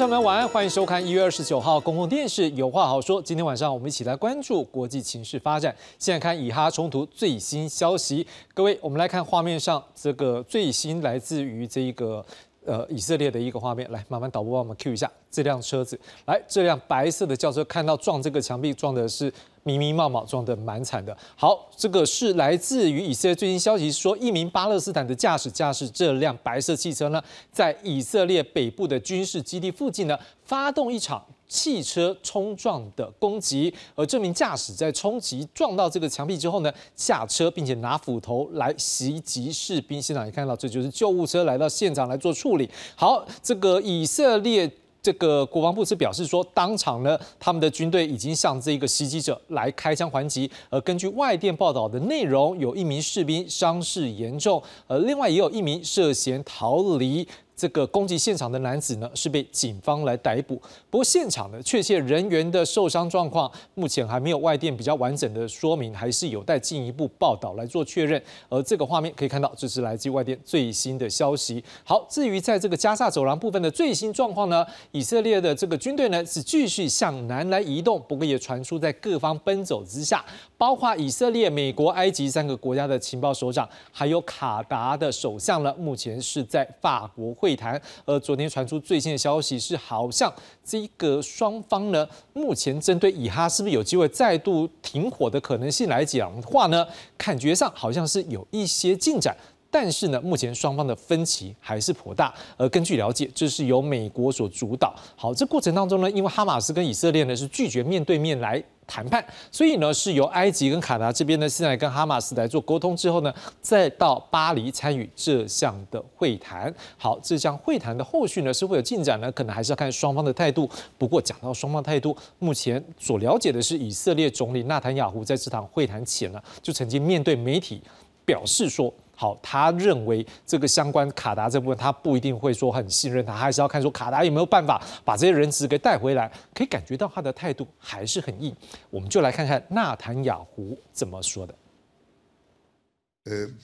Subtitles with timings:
[0.00, 3.22] 各位观众朋友们，晚安，欢迎收看一月二十九号公共电视《有话好说》。
[3.22, 5.76] 今天晚上我们一起来关注国际情势发展。
[5.98, 12.24] 现在看以哈冲突最新消息，各位，我们来看画面上这个最新来自于这一个
[12.64, 13.90] 呃以色列的一个画面。
[13.92, 16.00] 来，麻烦导播帮我们 Q 一下这辆车子。
[16.24, 19.30] 来，这辆白色的轿车，看到撞这个墙壁，撞的是。
[19.62, 21.16] 迷迷冒冒撞得蛮惨的。
[21.36, 33.72] 好，这个是来自于以色列最新消息，说一名巴勒斯坦的驾驶驾驶这辆白色汽车呢，在以色列北部的军事基地附近呢，发动一场汽车冲撞的攻击。
[33.94, 40.00] 而这名驾驶在冲击撞到这个墙壁之后呢，下车并且拿斧头来袭击士兵。
[40.00, 42.70] 现场也看到，这就是救护车来到现场来做处理。
[42.94, 44.70] 好，这个以色列。
[45.02, 50.50] 这个国防部是表示说，当场呢，他们的军队已经向这个袭击者来开枪还击。
[50.68, 57.26] 而根据外电报道的内容，有一名士兵伤势严重，而另外也有一名涉嫌逃离。
[57.60, 60.56] 这个攻击现场的男子呢，是被警方来逮捕。
[60.88, 68.20] 不过现场的确切人员的受伤状况，目前还没有外电比较完整的说明，还是有待进一步报道来做确认。
[68.48, 71.62] 而这个画面可以看到，这是来自外电最新的消息。
[71.84, 80.24] 好，至于在这个加沙走廊部分的最新状况呢，以色列的这个军队呢是继续向南来移动，不过也传出在各方奔走之下，
[80.60, 87.56] 包括以色列、美国、埃及三个国家的情报首长，还有卡达的首相呢，目前是在法国会。
[87.56, 90.30] 谈，而昨天传出最新的消息是，好像
[90.62, 96.86] 这个双方呢，目前针对以哈是不是有机会再度停火的可能性来讲话呢？
[97.16, 99.34] 感觉上好像是有一些进展，
[99.70, 102.34] 但是呢，目前双方的分歧还是颇大。
[102.56, 104.94] 而根据了解，这是由美国所主导。
[105.16, 108.62] 好，这过程当中呢，因为哈马斯跟以色列呢是拒绝面对面来。
[108.92, 116.74] 谈判，所以呢是由埃及跟卡达这边呢现在跟哈马斯来做沟通之后呢，再到巴黎参与这项的会谈。
[116.98, 120.68] 好，这项会谈的后续呢是会有进展呢，可能还是要看双方的态度。
[120.98, 127.80] 不过讲到双方态度，目前所了解的是，以色列总理纳坦雅胡在这场会谈前呢，就曾经面对媒体
[128.24, 128.92] 表示说。
[129.19, 136.29] 好，他认为这个相关卡达这部分，他不一定会说很信任他，还是要看说卡达有没有办法把这些人质给带回来。
[136.53, 138.53] 可以感觉到他的态度还是很硬。
[138.89, 141.55] 我们就来看看纳坦雅胡怎么说的。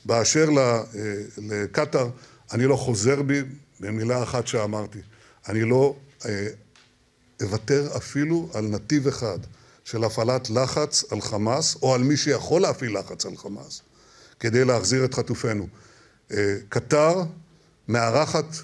[0.06, 0.50] באשר
[1.38, 2.10] לקטאר,
[2.54, 3.44] אני לא חוזר בי
[3.80, 5.00] במילה אחת שאמרתי.
[5.50, 5.96] אני לא
[7.42, 9.38] אוותר אפילו על נתיב אחד
[9.84, 13.82] של הפעלת לחץ על חמאס, או על מי שיכול להפעיל לחץ על חמאס.
[14.41, 15.67] כדי להחזיר את חטופינו.
[16.69, 17.23] קטר
[17.89, 18.57] מארחת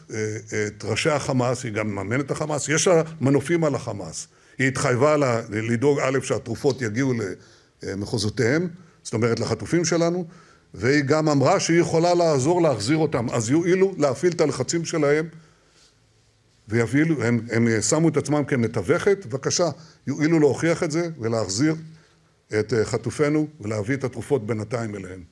[0.66, 4.28] את ראשי החמאס, היא גם מממנת את החמאס, יש לה מנופים על החמאס.
[4.58, 5.16] היא התחייבה
[5.50, 7.12] לדאוג א' שהתרופות יגיעו
[7.82, 8.68] למחוזותיהם,
[9.02, 10.26] זאת אומרת לחטופים שלנו,
[10.74, 13.30] והיא גם אמרה שהיא יכולה לעזור להחזיר אותם.
[13.30, 15.28] אז יואילו להפעיל את הלחצים שלהם
[16.68, 19.70] ויפעילו, הם, הם שמו את עצמם כמתווכת, בבקשה,
[20.06, 21.74] יואילו להוכיח את זה ולהחזיר
[22.58, 25.31] את חטופינו ולהביא את התרופות בינתיים אליהם.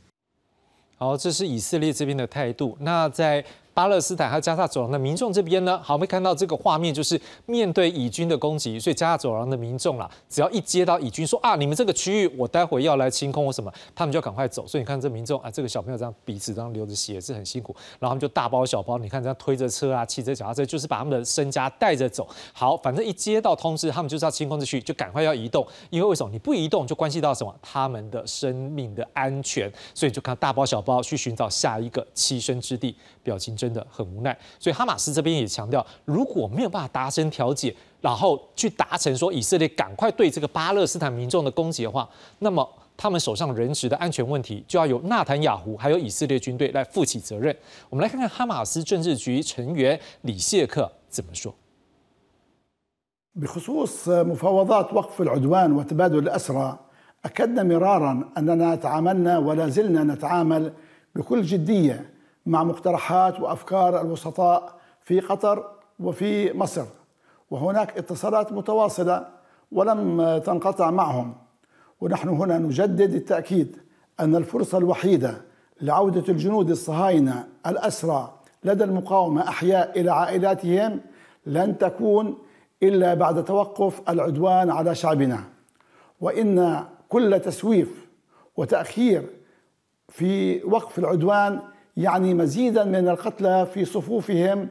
[1.00, 2.77] 好，这是以色列这边的态度。
[2.81, 3.43] 那在。
[3.72, 14.66] 巴勒斯坦和加沙走廊的民众这边呢，好，我们看到这个画面，就是面对以军的攻击，所以加沙走廊的民众啦，只要一接到以军说啊，你们这个区域我待会要来清空或什么，他们就赶快走。
[14.66, 22.28] 所以你看这民众啊，这个小朋友这样鼻子这样流着血是很辛苦，然后他们就大包小包，你看这样推着车啊，骑着脚踏车，就是把他们的身家带着走。
[22.52, 26.31] 好，反正一接到通知，他们就是要清空这区，就赶快要移动，因为为什么？
[26.32, 27.54] 你不移动就关系到什么？
[27.62, 32.97] 他们的生命的安全，所以就看大包小包去寻找下一个栖身之地。
[33.29, 42.07] 表情真的很无奈，所以哈马斯这边也强调，如果没有办法达成调解，然后去达成说以色列赶快对这个巴勒斯坦民众的攻击的话，
[42.39, 42.67] 那么
[42.97, 47.56] 他们手上人质的安全问题就要由纳坦雅胡还有以色列军队来负起责任。
[47.89, 51.53] 我们来看看哈马斯政治局成员李谢克怎么说。
[53.36, 56.80] بخصوص مفاوضات وقف العدوان وتبادل الأسرى
[57.25, 60.74] أكدنا مرارا أننا تعاملنا ولا زلنا نتعامل
[61.15, 62.06] بكل جدية
[62.46, 65.70] مع مقترحات وأفكار الوسطاء في قطر
[66.00, 66.84] وفي مصر.
[67.50, 69.26] وهناك اتصالات متواصلة
[69.72, 71.34] ولم تنقطع معهم.
[72.00, 73.76] ونحن هنا نجدد التأكيد
[74.20, 75.42] أن الفرصة الوحيدة
[75.81, 78.32] لعودة الجنود الصهاينة الأسرى
[78.64, 81.00] لدى المقاومة أحياء إلى عائلاتهم
[81.46, 82.38] لن تكون
[82.82, 85.44] إلا بعد توقف العدوان على شعبنا.
[86.20, 88.08] وإن كل تسويف
[88.56, 89.26] وتأخير
[90.08, 91.60] في وقف العدوان
[91.96, 94.69] يعني مزيدا من القتلى في صفوفهم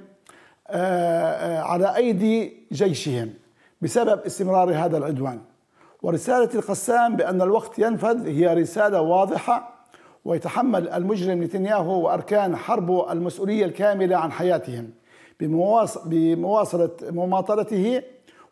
[1.70, 3.34] على أيدي جيشهم
[3.82, 5.42] بسبب استمرار هذا العدوان.
[6.02, 9.86] ورسالة القسام بأن الوقت ينفذ هي رسالة واضحة
[10.26, 14.90] ويتحمل المجرم نتنياهو وأركان حربه المسؤولية الكاملة عن حياتهم
[16.06, 18.02] بمواصلة مماطلته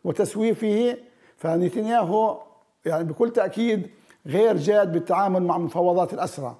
[0.04, 0.96] وتسويفه.
[1.36, 2.38] فنتنياهو
[2.84, 3.90] يعني بكل تأكيد
[4.26, 6.56] غير جاد بالتعامل مع مفاوضات الأسرى.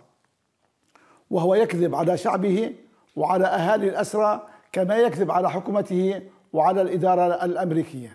[1.29, 2.73] وهو يكذب على شعبه
[3.15, 6.21] وعلى أهالي الأسرى كما يكذب على حكومته
[6.53, 8.09] وعلى الإدارة الأمريكية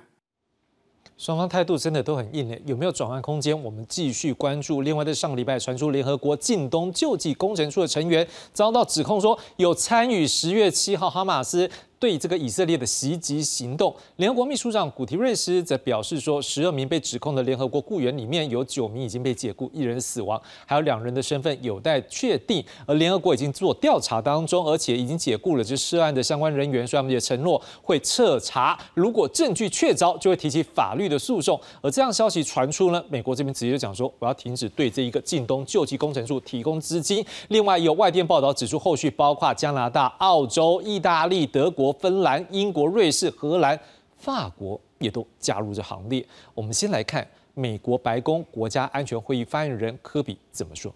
[1.21, 3.61] 双方态度真的都很硬诶，有没有转换空间？
[3.61, 4.83] 我们继续关注。
[4.83, 11.69] 另外，在上个礼拜传出联合国近东救济工程处的成员遭到指控说有参与十月七号哈马斯。
[12.04, 22.62] 对这个以色列的袭击行动，联合国秘书长古提瑞斯则表示说，十二名被指控的联合国雇员里面有九名已经被解雇，一人死亡，还有两人的身份有待确定。
[22.86, 31.58] 而联合国已经做调查当中，而且已经解雇了这涉案的相关人员，所以他们也承诺会彻查，如果证据确凿，就会提起法律的诉讼。
[31.82, 37.26] 而这样消息传出呢，美国这边直接就讲说，我要停止对这一个近东救济工程处提供资金。
[37.48, 41.93] 另外，有外电报道指出，后续包括加拿大、澳洲、意大利、德国。
[41.94, 43.80] 芬兰、英国、瑞士、荷兰、
[44.18, 46.26] 法国也都加入这行列。
[46.54, 50.94] 我们先来看美国白宫国家安全会议发言人科比怎么说。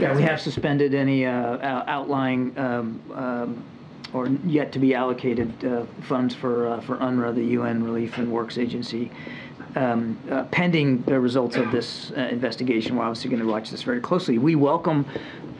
[0.00, 3.62] Yeah, we have suspended any uh, outlying um, um,
[4.12, 8.28] or yet to be allocated uh, funds for uh, for UNRWA, the UN Relief and
[8.32, 9.10] Works Agency.
[9.76, 13.82] Um, uh, pending the results of this uh, investigation, we're obviously going to watch this
[13.82, 14.38] very closely.
[14.38, 15.04] We welcome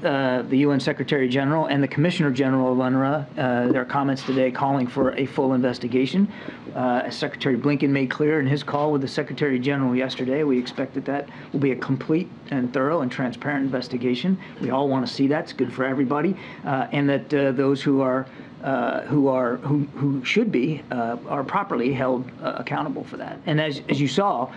[0.05, 4.52] uh, the UN Secretary General and the Commissioner General of UNRWA, uh, their comments today
[4.52, 6.31] calling for a full investigation.
[6.76, 10.60] Uh, as Secretary Blinken made clear in his call with the Secretary General yesterday, we
[10.60, 14.38] expect that that will be a complete and thorough and transparent investigation.
[14.60, 18.00] We all want to see that; it's good for everybody, uh, and that those who
[18.00, 18.26] are
[18.64, 23.38] uh, who are who, who should be are properly held accountable for that.
[23.46, 24.50] And as as you saw.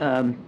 [0.00, 0.38] Um,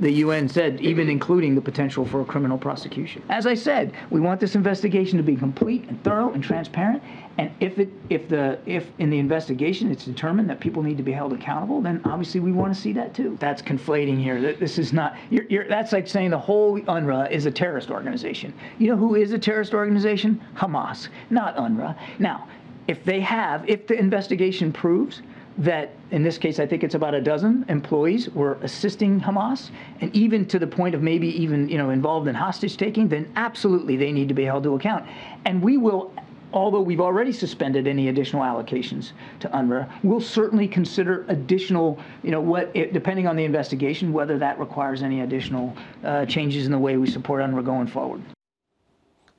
[0.00, 3.22] the UN said, even including the potential for a criminal prosecution.
[3.28, 7.02] As I said, we want this investigation to be complete and thorough and transparent.
[7.36, 11.02] And if it, if the, if in the investigation it's determined that people need to
[11.02, 13.36] be held accountable, then obviously we want to see that too.
[13.40, 14.54] That's conflating here.
[14.54, 15.16] This is not.
[15.28, 18.54] You're, you're, that's like saying the whole UNRWA is a terrorist organization.
[18.78, 20.42] You know who is a terrorist organization?
[20.56, 21.96] Hamas, not UNRWA.
[22.18, 22.48] Now,
[22.88, 25.22] if they have, if the investigation proves
[25.60, 29.70] that in this case, I think it's about a dozen employees were assisting Hamas,
[30.00, 33.30] and even to the point of maybe even you know involved in hostage taking, then
[33.36, 35.06] absolutely they need to be held to account.
[35.44, 36.12] And we will,
[36.54, 42.40] although we've already suspended any additional allocations to UNRWA, we'll certainly consider additional, you know,
[42.40, 46.96] what depending on the investigation, whether that requires any additional uh, changes in the way
[46.96, 48.22] we support UNRWA going forward.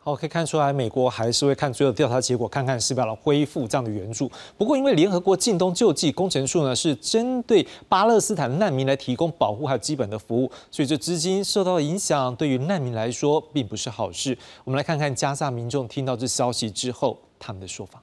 [0.03, 4.27] 好，可以看出来，美国还是会看最后调查结果，看看是不是要恢复这样的援助。
[4.57, 14.36] 不过，因为联合国近东救济工程处呢是针对巴勒斯坦难民来提供保护还有基本的服务，所以这资金受到影响，对于难民来说并不是好事。
[14.63, 18.01] 我们来看看加沙民众听到这消息之后他们的说法。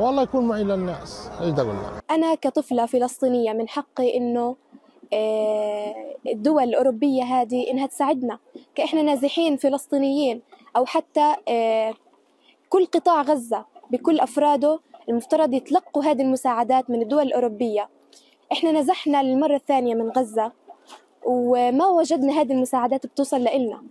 [0.00, 1.30] والله يكون معي للناس.
[1.40, 4.56] إيش لك؟ أنا كطفلة فلسطينية من حقي إنه
[5.12, 5.94] آه،
[6.26, 8.38] الدول الأوروبية هذه إنها تساعدنا
[8.74, 10.42] كإحنا نازحين فلسطينيين
[10.76, 11.94] أو حتى آه،
[12.68, 17.88] كل قطاع غزة بكل أفراده المفترض يتلقوا هذه المساعدات من الدول الأوروبية.
[18.52, 20.52] إحنا نزحنا للمرة الثانية من غزة
[21.24, 23.82] وما وجدنا هذه المساعدات بتوصل لإلنا.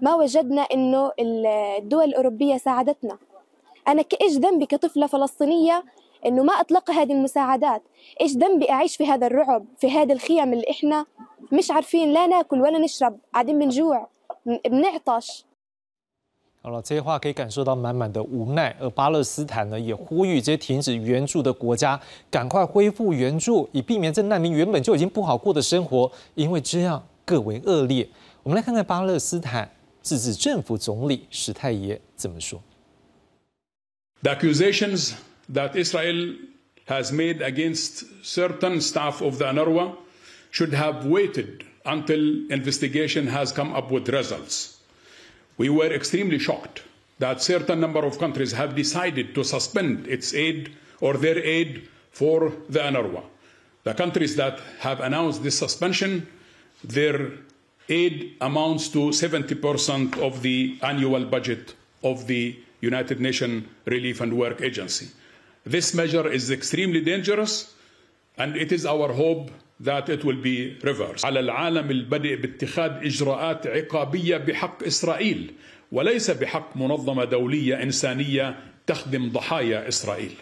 [0.00, 3.18] ما وجدنا إنه الدول الأوروبية ساعدتنا.
[3.87, 5.83] أنا إيش ذنبي كطفلة فلسطينية
[6.25, 7.81] إنه ما أطلق هذه المساعدات
[8.21, 11.05] إيش ذنبي أعيش في هذا الرعب في هذه الخيم اللي إحنا
[11.51, 14.07] مش عارفين لا ناكل ولا نشرب قاعدين بنجوع
[14.45, 15.45] بنعطش
[16.63, 18.75] 好了，这些话可以感受到满满的无奈。
[18.79, 21.99] 而巴勒斯坦呢，也呼吁这些停止援助的国家
[22.31, 28.09] 赶快恢复援助，以避免这难民原本就已经不好过的生活，因为这样更为恶劣。
[28.41, 29.69] 我们来看看巴勒斯坦
[30.01, 32.59] 自治政府总理史泰耶怎么说。
[34.22, 35.14] The accusations
[35.48, 36.36] that Israel
[36.86, 39.96] has made against certain staff of the UNRWA
[40.50, 44.80] should have waited until investigation has come up with results.
[45.56, 46.82] We were extremely shocked
[47.18, 52.52] that certain number of countries have decided to suspend its aid or their aid for
[52.68, 53.22] the UNRWA.
[53.84, 56.26] The countries that have announced this suspension,
[56.84, 57.32] their
[57.88, 64.60] aid amounts to 70% of the annual budget of the United Nations Relief and Work
[64.62, 65.06] Agency.
[65.64, 67.74] This measure is extremely dangerous
[68.38, 71.24] and it is our hope that it will be reversed.
[71.24, 75.52] على العالم البدء باتخاذ إجراءات عقابية بحق إسرائيل
[75.92, 80.32] وليس بحق منظمة دولية إنسانية تخدم ضحايا إسرائيل.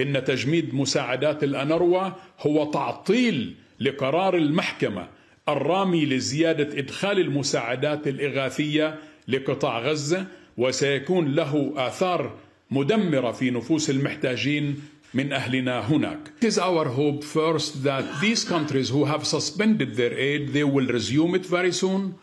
[0.00, 5.08] إن تجميد مساعدات الأنروا هو تعطيل لقرار المحكمة
[5.48, 12.32] الرامي لزيادة إدخال المساعدات الإغاثية لقطاع غزة وسيكون له آثار
[12.70, 14.82] مدمرة في نفوس المحتاجين
[15.14, 16.18] من أهلنا هناك.
[16.40, 20.86] It is our hope first that these countries who have suspended their aid, they will
[20.86, 22.14] resume it very soon.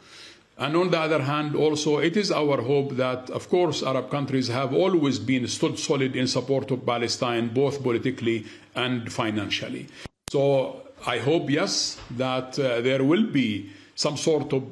[0.57, 4.47] And on the other hand, also, it is our hope that, of course, Arab countries
[4.49, 9.87] have always been stood solid in support of Palestine, both politically and financially.
[10.29, 14.63] So I hope, yes, that uh, there will be some sort of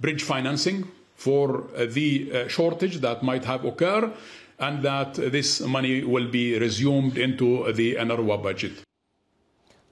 [0.00, 0.86] bridge financing
[1.22, 4.10] for the shortage that might have occurred
[4.58, 8.72] and that this money will be resumed into the UNRWA budget.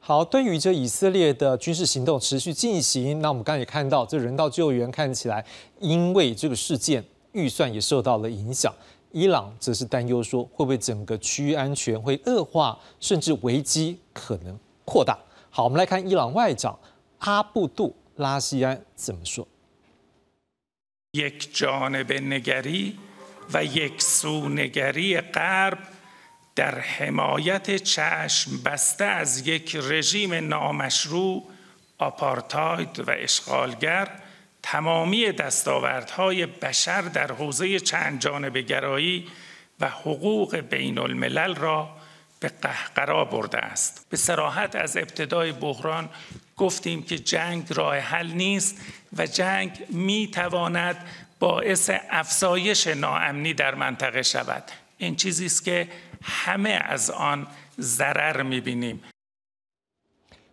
[0.03, 5.45] 好，对于这以色列的军事行动持续进行，那我们刚才也看到，这人道救援看起来
[5.79, 8.75] 因为这个事件预算也受到了影响。
[9.13, 15.19] 伊朗则是担忧说，会不会整个区域安全会恶化，甚至危机可能扩大。
[15.51, 16.77] 好，我们来看伊朗外长
[17.19, 19.47] 阿布杜拉西安怎么说。
[23.55, 25.79] و یک سونگری غرب
[26.57, 31.49] در حمایت چشم بسته از یک رژیم نامشروع
[31.99, 34.09] آپارتاید و اشغالگر
[34.63, 39.29] تمامی دستاوردهای بشر در حوزه چند جانب گرایی
[39.81, 41.89] و حقوق بین الملل را
[42.41, 44.07] به قهقرا برده است.
[44.11, 46.09] به سراحت از ابتدای بحران
[46.60, 48.82] گفتیم که جنگ راه حل نیست
[49.18, 50.98] و جنگ می تواند
[51.40, 54.64] باعث افزایش ناامنی در منطقه شود
[54.98, 55.88] این چیزی است که
[56.24, 57.48] همه از آن
[57.80, 59.04] ضرر میبینیم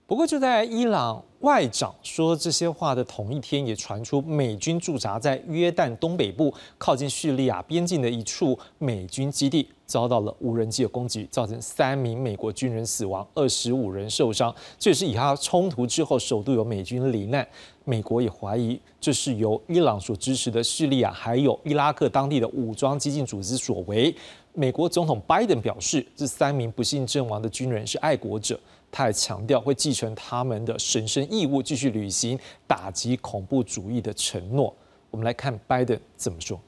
[0.09, 14.54] 不过，就在伊朗 外长说这些话的同一天，也传出美军驻扎在约旦东北部靠近叙利亚边境的一处美军基地遭到了无人机的攻击，造成三名美国军人死亡，二十五人受伤。
[14.80, 17.48] 这也是以哈冲突之后首度有美军罹难。
[17.84, 24.14] 美国也怀疑这是由伊朗所支持的叙利亚还有伊拉克当地的武装激进组织所为。
[24.54, 28.60] 美国总统拜登表示，这三名不幸阵亡的军人是爱国者。
[28.90, 34.76] 他还强调会继承他们的神圣义务，继续履行打击恐怖主义的承诺。
[35.12, 36.60] 我们来看拜登怎么说。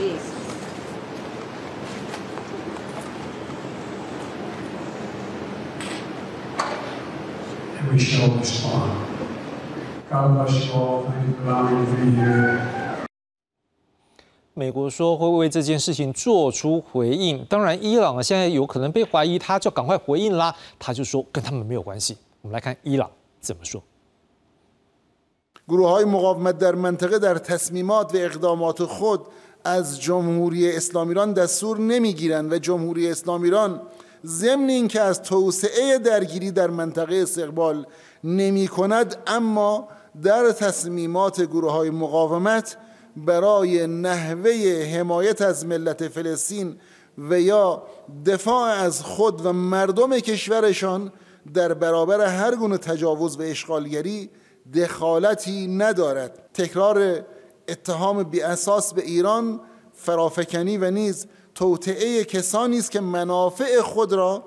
[0.00, 0.37] we
[7.97, 8.91] shall respond.
[10.09, 11.03] God bless you all.
[11.03, 12.59] Thank you for allowing me to be here.
[14.55, 20.55] 美国说会为这件事情做出回应，当然，伊朗现在有可能被怀疑，他就赶快回应啦。
[20.77, 22.17] 他就说跟他们没有关系。
[22.41, 23.09] 我们来看伊朗
[23.39, 23.81] 怎么说。
[25.67, 29.21] گروه های مقاومت در منطقه در تصمیمات و اقدامات خود
[29.63, 33.81] از جمهوری اسلامی ایران دستور نمیگیرند و جمهوری اسلامی ایران
[34.26, 37.86] ضمن اینکه از توسعه درگیری در منطقه استقبال
[38.24, 39.88] نمی کند اما
[40.22, 42.76] در تصمیمات گروه های مقاومت
[43.16, 44.52] برای نحوه
[44.94, 46.76] حمایت از ملت فلسطین
[47.18, 47.82] و یا
[48.26, 51.12] دفاع از خود و مردم کشورشان
[51.54, 54.30] در برابر هر گونه تجاوز و اشغالگری
[54.74, 56.48] دخالتی ندارد.
[56.54, 57.24] تکرار
[57.68, 59.60] اتهام بی اساس به ایران
[59.94, 61.26] فرافکنی و نیز
[61.58, 64.44] توطعه کسانی است که منافع خود را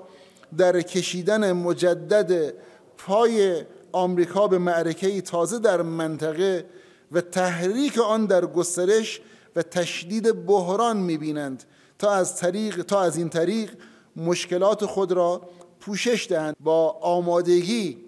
[0.56, 2.54] در کشیدن مجدد
[2.98, 6.66] پای آمریکا به معرکه تازه در منطقه
[7.12, 9.20] و تحریک آن در گسترش
[9.56, 11.64] و تشدید بحران می‌بینند
[11.98, 13.70] تا از طریق تا از این طریق
[14.16, 15.42] مشکلات خود را
[15.80, 16.56] پوشش دهند.
[16.60, 17.98] با آمادگی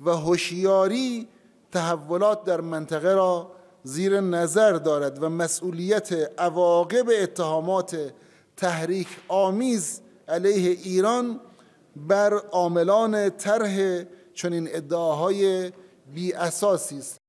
[0.00, 1.28] و هوشیاری
[1.72, 3.50] تحولات در منطقه را
[3.82, 8.12] زیر نظر دارد و مسئولیت عواقب اتهامات
[8.57, 11.39] تحریک آمیز علیه ایران
[11.95, 14.03] بر عاملان طرح
[14.33, 15.71] چنین ادعاهای
[16.13, 17.19] بی اساسی است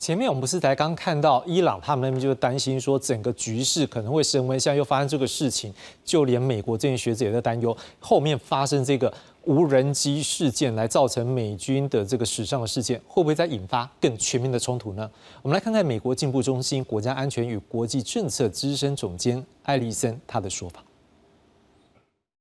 [0.00, 9.12] 前面我们不是才刚看到伊朗他们那边就担心说整个局势可能会升温，现在又发生这个事情，就连美国这些学者也在担忧后面发生这个
[9.45, 15.09] 无人机事件来造成美军的这个史上的事件，会不会再引发更全面的冲突呢？
[15.41, 20.83] 我们来看看美国进步中心国家安全与国际政策资深总监艾丽森他的说法。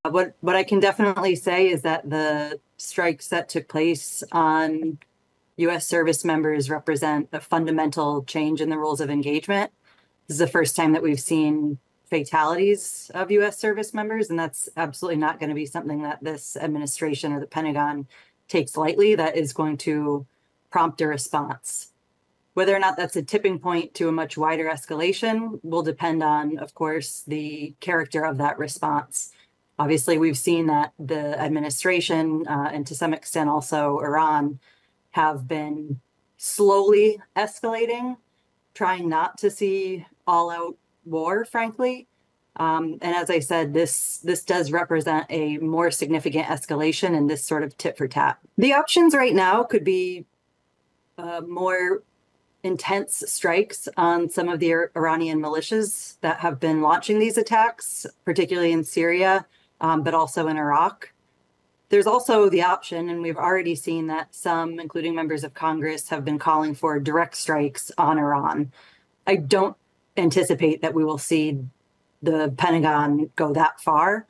[0.05, 4.99] What what I can definitely say is that the strikes that took place on
[5.57, 5.87] U.S.
[5.87, 9.71] service members represent a fundamental change in the rules of engagement.
[10.29, 11.79] this is the first time that we've seen
[12.13, 13.57] fatalities of U.S.
[13.57, 17.47] service members, and that's absolutely not going to be something that this administration or the
[17.47, 18.07] Pentagon
[18.49, 19.15] takes lightly.
[19.15, 20.27] That is going to
[20.71, 21.89] prompt a response.
[22.53, 26.59] Whether or not that's a tipping point to a much wider escalation will depend on,
[26.59, 29.33] of course, the character of that response.
[29.79, 34.59] Obviously, we've seen that the administration uh, and to some extent also Iran
[35.13, 35.99] have been
[36.37, 38.19] slowly escalating,
[38.75, 42.07] trying not to see all out war, frankly.
[42.57, 47.45] Um, and as I said, this this does represent a more significant escalation in this
[47.45, 48.39] sort of tit for tat.
[48.59, 50.27] The options right now could be
[51.17, 52.03] uh, more
[52.63, 58.73] intense strikes on some of the Iranian militias that have been launching these attacks, particularly
[58.73, 59.47] in Syria,
[59.81, 61.13] um, but also in Iraq.
[61.89, 66.25] There's also the option, and we've already seen that some, including members of Congress, have
[66.25, 68.73] been calling for direct strikes on Iran.
[69.27, 69.77] I don't
[70.17, 71.59] anticipate that we will see
[72.23, 74.27] the Pentagon go that far,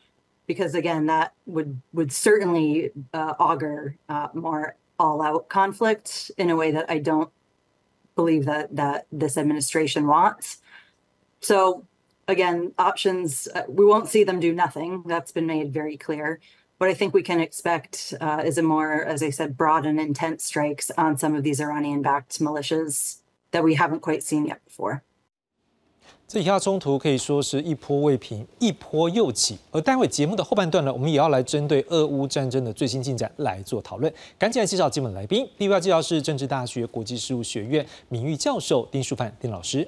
[0.46, 6.70] because again, that would would certainly uh, augur uh, more all-out conflict in a way
[6.70, 7.30] that I don't
[8.14, 10.58] believe that that this administration wants.
[11.40, 11.84] So
[12.28, 15.02] again, options uh, we won't see them do nothing.
[15.06, 16.40] That's been made very clear.
[16.78, 20.00] What I think we can expect uh, is a more, as I said, broad and
[20.00, 23.18] intense strikes on some of these Iranian-backed militias
[23.52, 25.02] that we haven't quite seen yet before.
[26.26, 29.58] 这以下冲突可以说是一波未平，一波又起。
[29.70, 34.10] 而待会节目的后半段呢，我们也要来针对俄乌战争的最新进展来做讨论。
[34.38, 39.86] 赶紧来介绍今晚来宾，第一位介绍是政治大学国际事务学院名誉教授丁书范丁老师。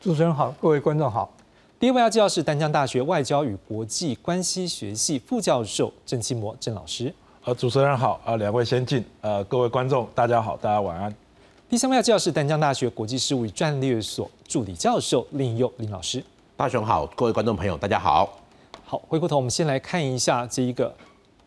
[0.00, 1.32] 主持人好，各位观众好。
[1.80, 7.12] 第二位要介绍是丹江大学外交与国际关系学系副教授郑清模郑老师。
[7.44, 11.14] 呃，主持人好，啊，两位先进，呃，各位观众大家好，大家晚安。
[11.74, 16.22] 第三位要介绍是丹江大学国际事务与战略所助理教授林佑林老师。
[16.56, 18.38] 大雄好，各位观众朋友，大家好。
[18.84, 20.94] 好，回过头我们先来看一下这一个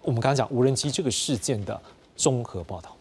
[0.02, 1.82] 我们刚刚讲无人机这个事件的
[2.18, 2.94] 综合报道。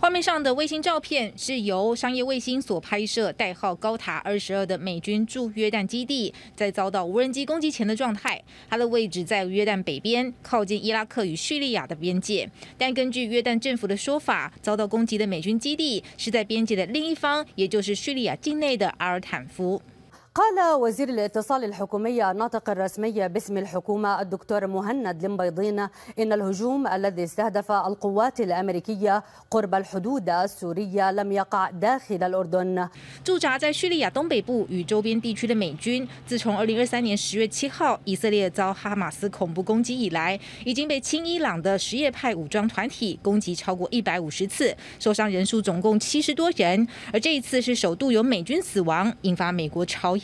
[0.00, 8.40] 画面上的卫星照片是由商业卫星所拍摄，代号高塔二十二的美军驻约旦基地，在遭到无人机攻击前的状态。
[8.70, 12.48] 它的位置在约旦北边，靠近伊拉克与叙利亚的边界。
[12.78, 19.82] 但根据约旦政府的说法，遭到攻击的美军基地是在边界的另一方，也就是叙利亚境内的阿尔坦夫。
[20.37, 25.79] قال وزير الاتصال الحكومي الناطق الرسمي باسم الحكومة الدكتور مهند لمبيضين
[26.19, 32.89] إن الهجوم الذي استهدف القوات الأمريكية قرب الحدود السورية لم يقع داخل الأردن
[33.23, 46.87] 驻扎在叙利亚东北部与周边地区的美军，自从2023年10月7号以色列遭哈马斯恐怖攻击以来，已经被亲伊朗的什叶派武装团体攻击超过150次，受伤人数总共70多人。
[47.13, 50.23] 而这一次是首度有美军死亡，引发美国朝野。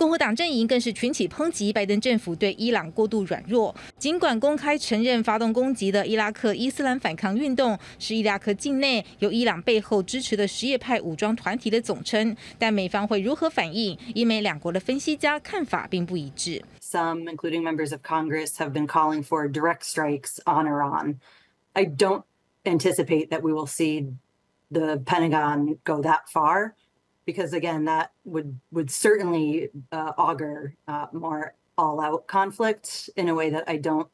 [0.00, 3.76] 共和党阵营更是群起抨击拜登政府对伊朗过度软弱。
[3.98, 13.94] 尽管公开承认发动攻击的伊拉克伊斯兰反抗运动是伊拉克境内由伊朗背后支持的什叶派武装团体的总称，但美方会如何反应？
[14.14, 16.64] 英美两国的分析家看法并不一致。
[16.80, 21.16] Some, including members of Congress, have been calling for direct strikes on Iran.
[21.74, 22.22] I don't
[22.64, 24.06] anticipate that we will see
[24.72, 26.72] the Pentagon go that far.
[27.26, 33.48] Because again, that would would certainly uh, augur uh, more all-out conflict in a way
[33.50, 34.08] that I don't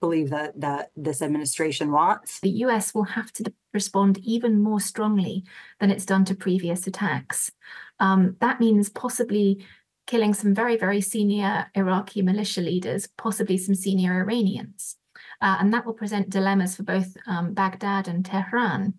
[0.00, 2.40] believe that that this administration wants.
[2.40, 5.44] The US will have to respond even more strongly
[5.80, 7.50] than it's done to previous attacks.
[7.98, 9.64] Um, that means possibly
[10.06, 14.96] killing some very very senior Iraqi militia leaders, possibly some senior Iranians.
[15.40, 18.94] Uh, and that will present dilemmas for both um, Baghdad and Tehran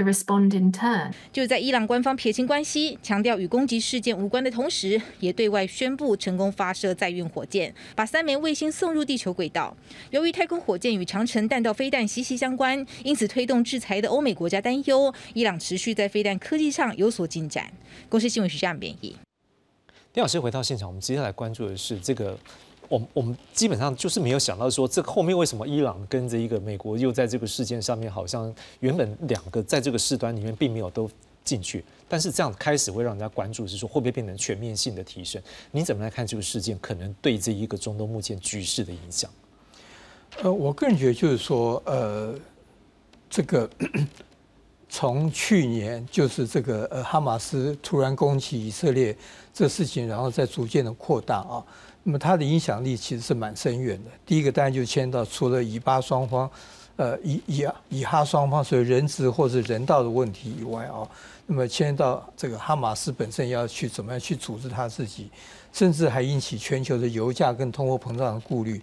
[0.00, 1.12] to respond in turn。
[1.32, 9.76] 就在伊朗官方撇清关系，强调与攻击事件无关的同时，也对外宣布成功发射载运火箭，把三枚卫星送入地球轨道。
[10.10, 17.70] 由于太空火箭与长城弹道飞弹息息相关，因此推动制裁的欧美国家担忧伊朗持续在飞弹科技上有所进展。
[18.08, 19.16] 公司新闻是这样编译。
[20.12, 22.38] 丁老师回到现场，我们接下来关注的是这个。
[22.90, 31.08] 我我们基本上就是没有想到说，这后面为什么伊朗跟着一个美国又在这个事件上面，好像原本两个在这个事端里面并没有都
[31.44, 35.40] 进去，但是这样开始会让人家关注，是说会不会变成全面性的提升？
[35.70, 39.30] 你怎么来看这个事件可能对这一个中东目前局势的影响？
[40.42, 42.34] 呃，我个人觉得就是说，呃，
[43.28, 43.70] 这个
[44.88, 49.16] 从去年就是这个呃哈马斯突然攻击以色列
[49.54, 51.64] 这事情，然后再逐渐的扩大啊。
[52.02, 54.10] 那么它的影响力其实是蛮深远的。
[54.24, 56.50] 第一个当然就牵到除了以巴双方，
[56.96, 61.06] 呃以以以哈双方所以人质或者人道的问题以外啊，
[61.46, 65.30] 那么牵到这个哈马斯本身要去怎么样去组织他自己，
[65.72, 68.80] 甚至还引起全球的油价跟通货膨胀的顾虑。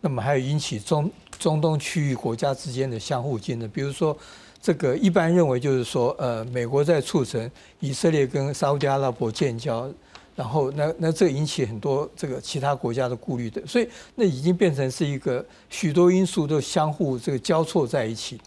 [0.00, 4.16] 那么还有引起中中东区域国家之间的相互竞争，比如说。
[4.58, 7.48] 这个一般认为就是说，呃，美国在促成
[7.78, 9.88] 以色列跟沙特阿拉伯建交，
[10.36, 18.38] 然后那那这引起很多这个其他国家的顾虑的，所以那已经变成是一个许多因素都相互这个交错在一起，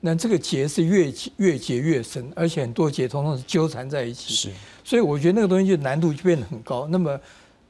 [0.00, 4.50] 那这个结是越越结越深，而且很多结通通是纠缠在一起，是，
[4.84, 6.86] 所以我觉得那个东西就难度就变得很高。
[6.88, 7.18] 那么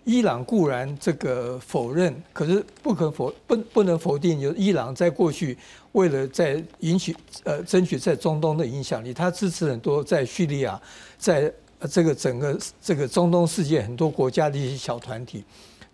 [0.04, 5.56] 伊朗固然这个否认，可是不可否不不能否定，就是伊朗在过去。
[5.92, 10.80] 为了在引起呃争取在中东的影响力，他支持很多在叙利亚，
[11.18, 11.52] 在
[11.90, 15.44] 这个整个这个中东世界很多国家的一些小团体。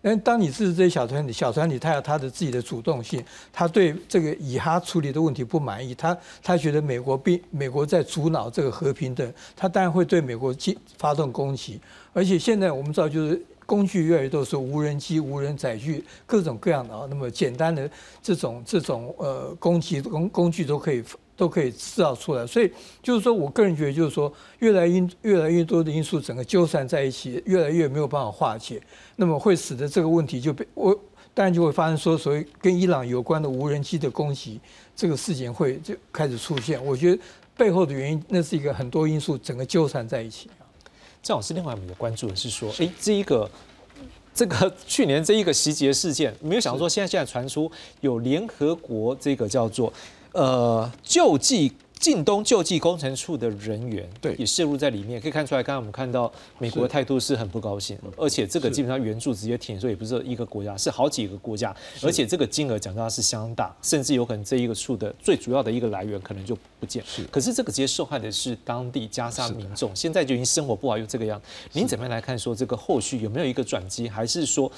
[0.00, 11.80] 但当你支持这些小团体，小团体他有他的自己的主动性，他对这个以哈处理的问题不满意，他他觉得美国并美国在阻挠这个和平的，他当然会对美国进发动攻击。
[12.12, 13.42] 而且现在我们知道就是。
[13.66, 17.06] 工具越来越多，是无人机、无人载具，各种各样的啊。
[17.08, 17.90] 那么简单的
[18.22, 21.02] 这种这种呃攻击工工具都可以
[21.36, 22.46] 都可以制造出来。
[22.46, 22.70] 所以
[23.02, 28.80] 就是说我个人觉得，就是说越来越越来越多的因素整个纠缠在一起，越来越没有办法化解，
[29.16, 30.94] 那么会使得这个问题就被我
[31.32, 34.60] 当然就会发生说，所谓跟伊朗有关的无人机的攻击
[34.94, 36.82] 这个事情会就开始出现。
[36.84, 37.20] 我觉得
[37.56, 40.48] 背后的原因，那是一个很多因素整个纠缠在一起。
[41.22, 43.50] 郑老师，另外我们有关注的是说，哎，这一个
[44.32, 47.70] 这个去年这一个袭击事件，没有想到说现在现在传出
[48.00, 49.92] 有联合国这个叫做
[50.34, 51.72] 呃救济。
[52.00, 55.62] 晋东救济工程处的人员对也涉入在里面，可以看出来。
[55.62, 67.02] 刚刚我们看到美国的态度是很不高兴，而且这个基本上援助直接停，所以也不是一个国家，是好几个国家，而且这个金额讲到是相当大，甚至有可能这一个处的最主要的一个来源可能就不见。
[67.06, 71.40] 是，可是这个直接受害的是当地加沙民众，现在就已经生活不好，又这个样。
[71.72, 72.38] 您怎么样来看？
[72.38, 74.70] 说这个后续有没有一个转机，还是说？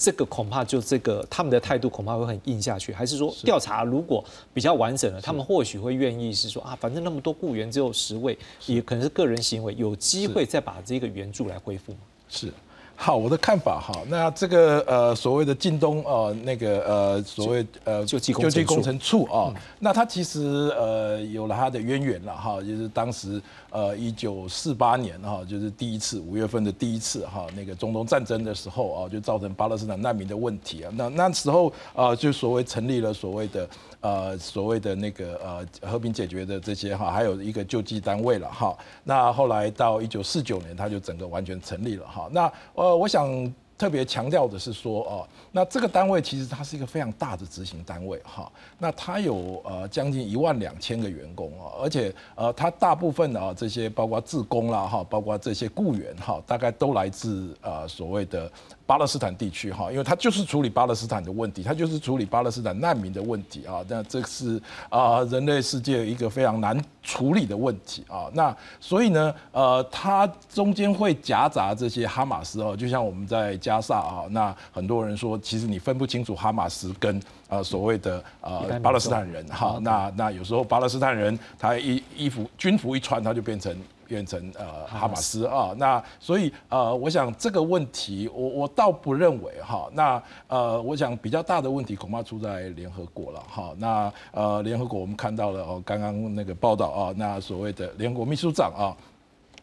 [0.00, 11.98] 这个恐怕就这个他们的态度恐怕会很硬下去，还是说调查如果比较完整了，他们或许会愿意是说啊，反正那么多雇员只有十位，也可能是个人行为，有机会再把这个援助来恢复吗？
[12.28, 12.52] 是。
[13.00, 19.22] 好，我的看法哈，那这个呃所谓的晋东呃那个呃所谓呃救济救济工程处。
[19.26, 20.40] 啊，那他其实
[20.76, 33.68] 呃有了他的渊源了哈，就是当时呃一九四八年哈，就是第一次五月份的第一次哈，那个中东战争的时候啊，就造成巴勒斯坦难民的问题啊，那那时候啊就所谓成立了所谓的。
[34.00, 38.72] 呃，所谓的那个呃和平解决的这些哈，还有一个救济单位了哈。
[39.02, 42.28] 那后来到一九四九年，它就整个完全成立了哈。
[42.30, 48.50] 那呃，我想特别强调的是说哦，那这个单位其实它是一个非常大的执行单位哈。
[48.76, 58.50] 那它有呃将近一万两千个员工啊，而且呃它大部分的啊这些包括自工啦哈，包括这些雇员哈，大概都来自呃所谓的。
[58.88, 63.84] 巴勒斯坦地区哈，因为他就是处理巴勒斯坦的问题，他就是处理巴勒斯坦难民的问题啊。
[63.86, 68.30] 那这是啊人类世界一个非常难处理的问题啊。
[68.32, 77.20] 那所以呢，呃，它中间会夹杂这些哈马斯哦，就像我们在加萨啊，那很多人说，其实你分不清楚哈马斯跟
[77.50, 79.78] 呃所谓的呃巴勒斯坦人哈。
[79.82, 83.76] 那那有时候巴勒斯坦人他衣衣服军服一穿，他就变成。
[84.08, 98.96] 变成呃哈马斯啊，那所以呃，我想这个问题，我我倒不认为哈，那呃，我想比较大的问题恐怕出在联合国了哈，那呃，联合国我们看到了哦，刚刚那个报道啊，那所谓的联合国秘书长啊。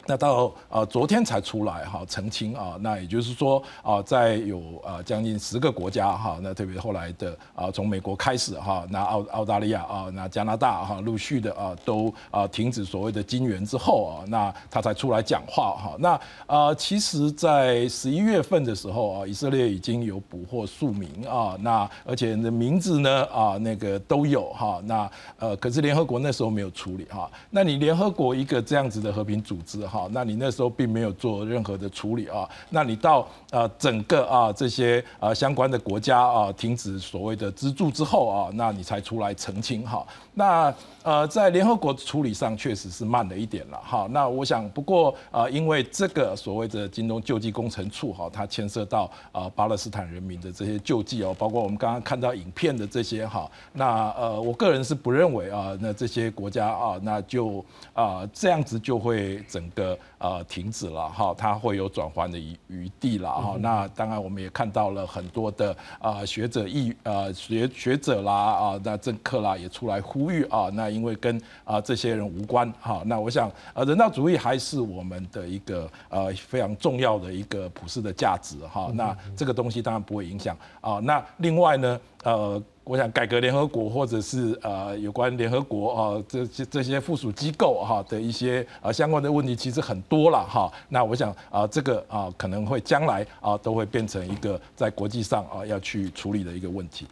[0.06, 15.96] 那到呃昨天才出来哈澄清啊，那也就是说啊，在有啊将近十个国家哈，那特别后来的啊从美国开始哈，那澳澳大利亚啊，那加拿大哈陆续的啊都啊停止所谓的金援之后啊，那他才出来讲话哈。
[15.98, 27.28] 那啊其实，在十一月份的时候啊，以色列已经有捕获数名啊，那而且的名字呢啊那个都有哈，那呃可是联合国那时候没有处理哈。
[27.50, 29.95] 那你联合国一个这样子的和平组织哈。
[29.96, 40.06] 好，那你那时候并没有做任何的处理啊，那你到呃整个啊这些啊相关的国家啊停止所谓的资助之后啊，那你才出来澄清哈，
[40.38, 40.72] 那
[41.02, 63.56] 呃在联合国处理上确实是慢了一点了哈，那我想不过呃因为这个所谓的京东救济工程处哈，它牵涉到啊巴勒斯坦人民的这些救济哦，包括我们刚刚看到影片的这些哈，那呃我个人是不认为啊，那这些国家啊，那就啊这样子就会整个呃停止了哈，它会有转换的余余地了哈。
[63.60, 73.02] 那当然我们也看到了很多的啊学者意呃学学者啦啊，那政客啦也出来呼吁啊，那因为跟啊这些人无关哈。
[73.06, 78.90] 那我想呃人道主义还是我们的一个呃非常重要的一个普世的价值哈。
[78.94, 80.98] 那这个东西当然不会影响啊。
[81.02, 82.62] 那另外呢呃。
[82.88, 90.72] 我想改革联合国，或者是呃有关联合国啊这些这些附属机构哈的一些呃相关的问题，其实很多了哈。
[90.88, 97.08] 那我想啊这个啊可能会将来啊都会变成一个在国际上啊要去处理的一个问题。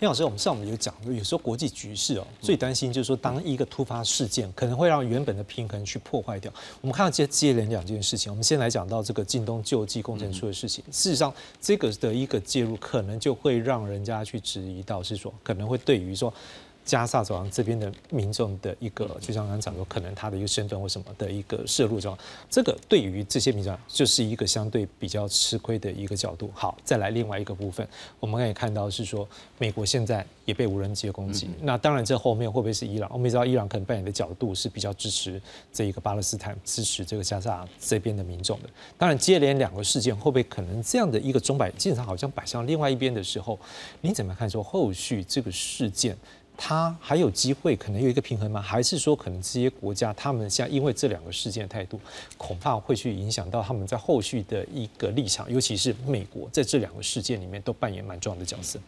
[0.00, 6.50] 林老师，我们上午有讲，有时候国际局势哦，最担心就是说，当一个突发事件可能会让原本的平衡去破坏掉。
[6.80, 10.82] 我们看到接接连两件事情，我们先来讲到这个京东救济工程处的事情。
[10.90, 16.32] 事实上，这个的一个介入，可能就会让人家去质疑到，是说可能会对于说。
[16.90, 26.50] 加萨走廊这边的民众的一个，就像刚刚讲说，可能他的一个身份或什么的一个摄入状况，这个对于这些民众就是一个相对比较吃亏的一个角度。
[26.52, 27.86] 好，再来另外一个部分，
[28.18, 31.48] 我们可以看到是说，美国现在也被无人机攻击。
[31.60, 33.08] 那当然，这后面会不会是伊朗？
[33.12, 35.40] 我们知道伊朗可能扮演的角度是比较支持
[35.72, 38.68] 这一个巴勒斯坦，支持这个加萨这边的民众的。
[38.98, 43.56] 当然，接连两个事件会不会可能这样的一个钟摆，经常好像摆向另外一边的时候，
[44.00, 46.16] 你怎么看说后续这个事件？
[46.62, 48.60] 他还有机会，可能有一个平衡吗？
[48.60, 51.98] 还是说，可能这些国家他们现在因为这两个事件的态度，
[52.36, 58.78] 恐怕会去影响到他们在后续的一个立场，尤其是美国在这两个事件里面都扮演蛮重要的角色。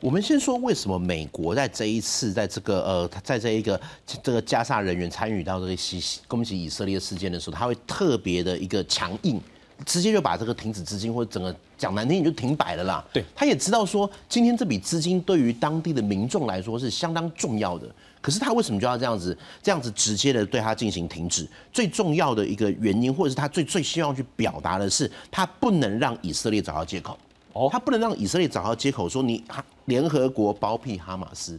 [0.00, 3.78] 我们先说为什么美国在这一次在这个呃，在这一个
[4.22, 9.38] 这个加沙人员参与到这个袭攻击以色列事件的时候，他会特别的一个强硬。
[9.86, 13.04] 直接就把这个停止资金或者整个讲难听，你就停摆了啦。
[13.12, 17.88] 对，他也知道说，今天这笔资金对于当地的民众来说是相当重要的。
[18.20, 21.48] 可是他为什么就要这样子，这样子直接的对他进行停止？
[21.72, 27.16] 最重要的一个原因，或者是他最最希望去表达的是，他不能让以色列找到借口。
[27.52, 29.42] 哦，他不能让以色列找到借口说你
[29.84, 31.58] 联合国包庇哈马斯。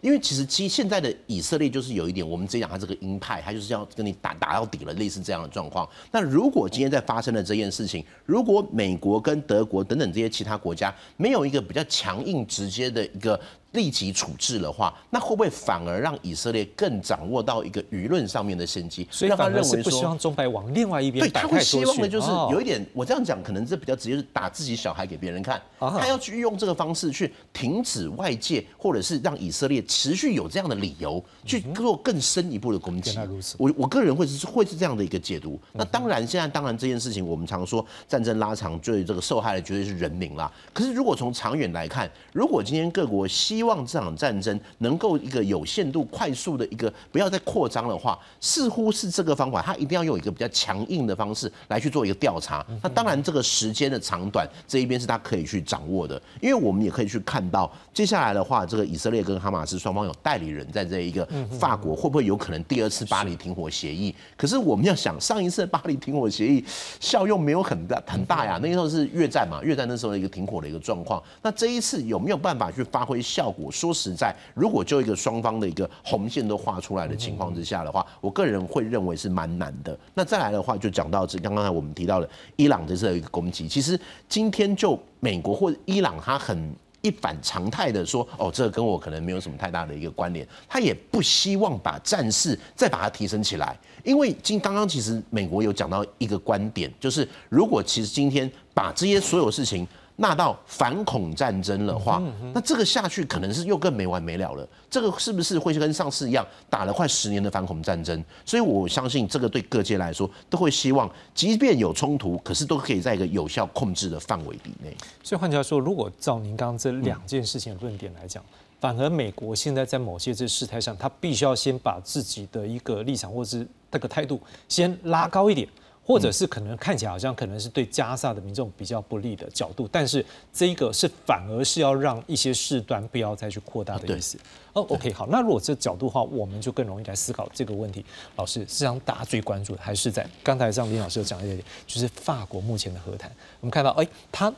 [0.00, 5.88] 因为其实其实现在的以色列就是有一点，我们直接讲他这个鹰派，他就是要跟你打打到底了，类似这样的状况。
[6.10, 13.38] 那如果今天在发生了这件事情，如果美国跟德国等等这些其他国家没有一个比较强硬直接的一个。
[13.72, 19.06] 立即处置的话，那会不会反而让以色列更掌握到一个舆论上面的先机？
[19.10, 25.60] 所以他认为不希望中白往另外一边对，他会希望的就是有一点，我这样讲可能这比较直接，是打自己小孩给别人看。
[25.78, 33.18] 他要去用这个方式去停止外界，或者是让以色列持续有这样的理由去做更深一步的攻击。
[33.56, 35.58] 我我个人会是会是这样的一个解读。
[35.72, 40.52] 那当然，现在当然这件事情，我们常说战争拉长，最这个受害的绝对是人民啦。
[40.74, 52.64] 可是如果从长远来看，如果今天各国希希望这场战争能够一个有限度、快速的一个不要再扩张的话，似乎是这个方法，他一定要用一个比较强硬的方式来去做一个调查。
[52.82, 64.14] 那当然，这个时间的长短这一边是他可以去掌握的，因为我们也可以去看到接下来的话，这个以色列跟哈马斯双方有代理人在这一个法国，会不会有可能第二次巴黎停火协议？
[64.38, 66.64] 可是我们要想，上一次巴黎停火协议
[66.98, 71.22] 效用没有很大很大呀，那时候是越战嘛，越战那时候的一个停火的一个状况。
[71.42, 73.49] 那这一次有没有办法去发挥效？
[73.56, 79.98] 我说实在，如果就一个双方的一个红线都画出来的情况之下的话，我个人会认为是蛮难的。
[80.14, 99.86] 那再来的话，就讲到这刚刚才我们提到的伊朗这次的一个攻击，其实今天就美国或者伊朗，他很一反常态的说，哦，这个跟我可能没有什么太大的一个关联，他也不希望把战事再把它提升起来，因为今刚刚其实美国有讲到一个观点，就是如果其实今天把这些所有事情。
[100.22, 104.68] 那到反恐战争的话，那这个下去可能是又更没完没了了。
[104.90, 108.22] 这个是不是会跟上次一样打了快十年的反恐战争？
[108.44, 114.94] 所以我相信这个对各界来说都会希望，即便有冲突，可是都可以在一个有效控制的范围以内。
[115.22, 118.44] 所以换句话说，如果照您刚刚这两件事情的论点来讲，
[118.78, 125.66] 反而美国现在在某些这事态上，他必须要先把自己的一个立场或是这个态度先拉高一点。
[126.10, 134.36] 或者是可能看起来好像可能是对加沙的民众比较不利的角度，但是这一个是反而是要让一些事端不要再去扩大的意思。
[134.72, 138.04] 哦，OK，好，那如果这角度的话，我们就更容易来思考这个问题。
[138.34, 143.30] 老师，实际上大家最关注的还是在刚才像林老师有讲一点，就是法国目前的和谈。
[143.60, 144.52] 我们看到，哎，他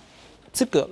[0.54, 0.88] 这个。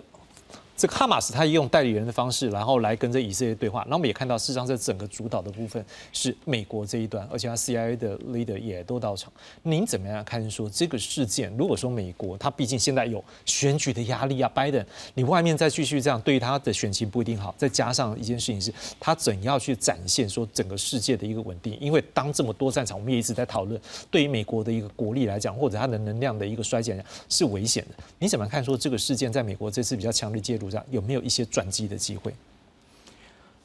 [0.80, 3.84] 这个哈马斯他用代理人的方式，然后来跟这以色列对话。
[3.86, 9.30] 那我们也看到，事实上这整个主导的部分是美国这一端，而且他 CIA 的 leader 也都到场。
[9.62, 11.54] 您怎么样看说这个事件？
[11.58, 17.54] 如果说美国他毕竟现在有选举的压力啊，拜登，你外面再继续这样，对于他的选情不一定好。
[17.58, 21.76] 再加上一件事情是，他怎样去展现说整个世界的一个稳定？
[21.78, 23.78] 因为当这么多战场，我们也一直在讨论，
[24.10, 28.02] 对于美国的一个国力来讲，或者它的能量的一个衰减是危险的。
[28.18, 30.69] 你怎么看说这个事件在美国这次比较强力介入？
[30.90, 32.34] 有没有一些转机的机会？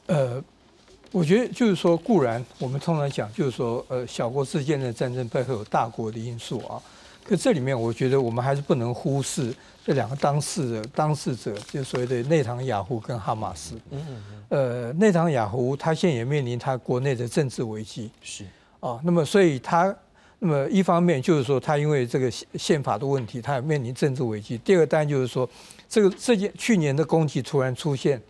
[0.06, 0.42] 呃，
[1.12, 6.80] 我觉得就是说，固然我们通常讲，就是说，呃，小国之间的战争背后有大国的因素啊。
[7.24, 9.52] 可这里面，我觉得我们还是不能忽视
[9.84, 13.74] 这两个当事的当事者，就所谓的内唐雅胡跟哈马斯。
[13.90, 14.44] 嗯嗯嗯。
[14.48, 18.10] 呃，内唐雅胡他现在也面临他国内的政治危机。
[18.22, 18.44] 是。
[18.78, 19.92] 哦，那么所以他，
[20.38, 24.58] 那么一方面就是说，他因为这个宪法的问题，他也面临政治危机。
[24.58, 25.48] 第二个当然就是说。
[25.88, 28.20] 这个这件去年的攻击突然出现，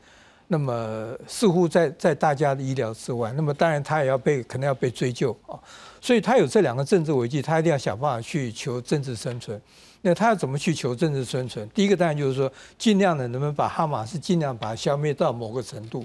[0.48, 3.32] 那么似乎在在大家的意料之外。
[3.32, 5.58] 那么当然他也要被可能要被追究啊，
[5.98, 9.58] 所以他有这两个政治危机，他一定要想办法去求政治生存。
[10.02, 11.66] 那他要怎么去求政治生存？
[11.70, 16.04] 第一个当然就是说，尽量的能不能把哈马斯尽量把它消灭到某个程度。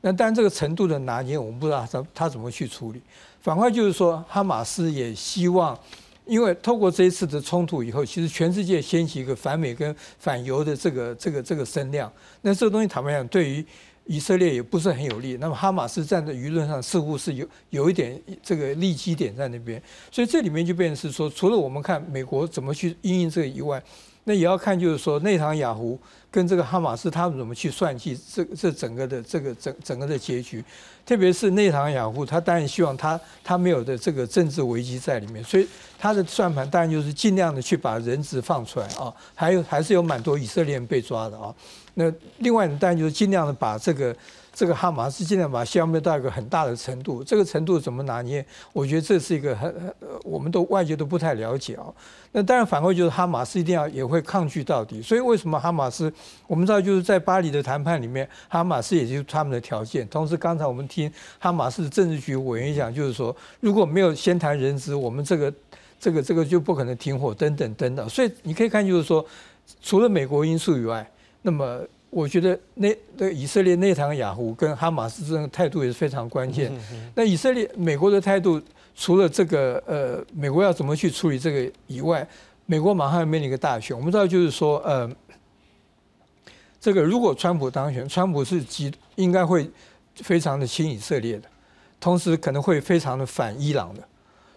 [0.00, 3.02] 那当然这个程度的拿捏，我们不知道他他怎么去处理。
[3.40, 5.78] 反过来就是说，哈马斯也希望。
[6.26, 12.12] 因为透过这一次的冲突以后，其实全世界掀起一个反美跟反犹的这个这个这个声量。
[12.42, 13.64] 那这个东西坦白讲，对于
[14.04, 15.38] 以色列也不是很有利。
[15.38, 19.82] 那么哈马斯站在舆论上似乎是有有一点这个利基点在那边。
[20.10, 23.82] 所以这里面就变成是说，除了我们看美国怎么去应应这个以外，
[24.28, 25.98] 那也要看就是说内塔雅胡
[26.30, 30.62] 跟这个哈马斯他们怎么去算计这这整个的这个整整个的结局。
[31.06, 35.66] 特别是内塔雅胡，他当然希望他他没有的这个政治危机在里面，所以
[35.98, 41.54] 他的算盘当然就是尽量的去把人质放出来啊，还有还是有蛮多以色列人被抓的啊。
[41.94, 44.14] 那另外呢当然就是尽量的把这个。
[44.58, 48.44] 这个哈马斯尽量把消灭到一个很大的程度，这个程度怎么拿捏？
[48.72, 49.72] 我觉得这是一个很，
[50.24, 51.86] 我们都外界都不太了解啊。
[52.32, 55.00] 那当然反过就是哈马斯一定要也会抗拒到底。
[55.00, 56.12] 所以为什么哈马斯？
[56.48, 60.04] 我们知道就是在巴黎的谈判里面，哈马斯也就是他们的条件。
[60.08, 65.54] 同时刚才我们听哈马斯政治局委员讲，就是说如果没有先谈人质，我们这个
[66.00, 68.08] 这个这个就不可能停火等等等等。
[68.08, 69.24] 所以你可以看就是说，
[69.80, 71.08] 除了美国因素以外，
[71.42, 71.80] 那么。
[72.10, 76.72] 我觉得那那以色列内塔尼亚胡跟哈马斯这种态度也是非常关键。
[77.14, 78.60] 那以色列美国的态度，
[78.96, 82.26] 除了这个呃，美国要怎么去处理这个以外，
[82.64, 83.94] 美国马上要面临一个大选。
[83.94, 85.10] 我们知道就是说，呃，
[86.80, 89.70] 这个如果川普当选，川普是极应该会
[90.16, 91.48] 非常的亲以色列的，
[92.00, 94.02] 同时可能会非常的反伊朗的。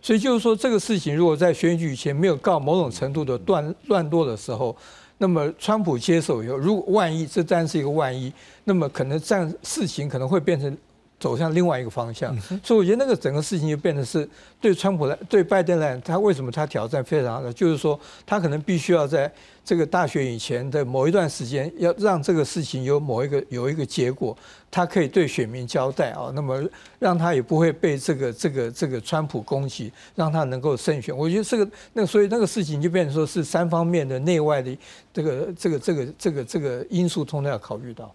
[0.01, 4.75] 所以就是说，这个事情如果在选举以前没有告某种程度的断乱落的时候。
[5.21, 10.75] 那么，川普接手以后，如果万一这然是一个万一，那么可能这样事情可能会变成
[11.21, 12.37] 走向另外一个方向。
[12.61, 14.27] 所以，我觉得那个整个事情就变得是
[14.59, 19.31] 对川普来，对拜登来，他为什么他挑战非常的，就是说他可能必须要在。
[19.63, 24.35] 这个大选以前的某一段时间，要让这个事情有某一个有一个结果，
[24.71, 26.59] 他可以对选民交代啊，那么
[26.97, 31.15] 让他也不会被这个这个这个川普攻击，让他能够胜选。
[31.15, 34.75] 我觉得这个那所以那个事情就变成说是三方面的内外的
[35.13, 38.11] 这个这个这个这个这个因素通常要考虑到。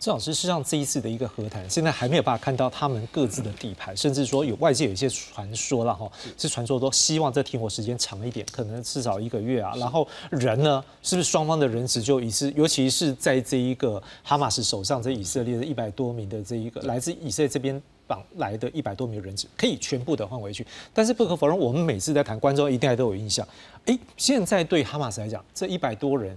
[0.00, 9.74] 郑老师，事实上这一次的一个和谈，现在还没有办法看到他们各自的底牌，甚至说有外界有一些传说了哈，是传说说希望这停火时间长一点，可能至少一个月啊。
[9.76, 20.66] 然后人呢，是不是双方的人质就已是，尤其是在这一个哈马斯手上，这以色列的一百多名的这一个来自以色列这边绑来的一百多名人质，可以全部的换回去。
[20.94, 23.46] 但是不可否认，我们每次在谈观众一定还都有印象，
[23.84, 26.34] 哎，现在对哈马斯来讲，这一百多人。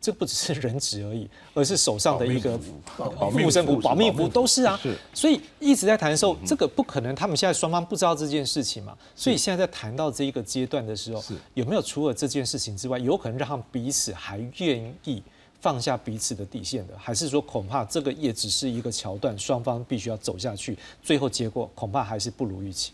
[0.00, 2.58] 这不只是人质而已，而是手上的一个
[2.96, 4.78] 护身符、保命符都是啊。
[5.12, 8.96] 所以一直在谈的时候，这个不可能，他们现在双方不知道这件事情嘛。
[9.16, 11.22] 所以现在在谈到这一个阶段的时候，
[11.54, 15.22] 有没有除了这件事情之外，有可能让他们彼此还愿意
[15.60, 16.94] 放下彼此的底线的？
[16.96, 22.92] 还是说恐怕这个也只是一个桥段，双方必须要走下去，最后结果恐怕还是不如预期。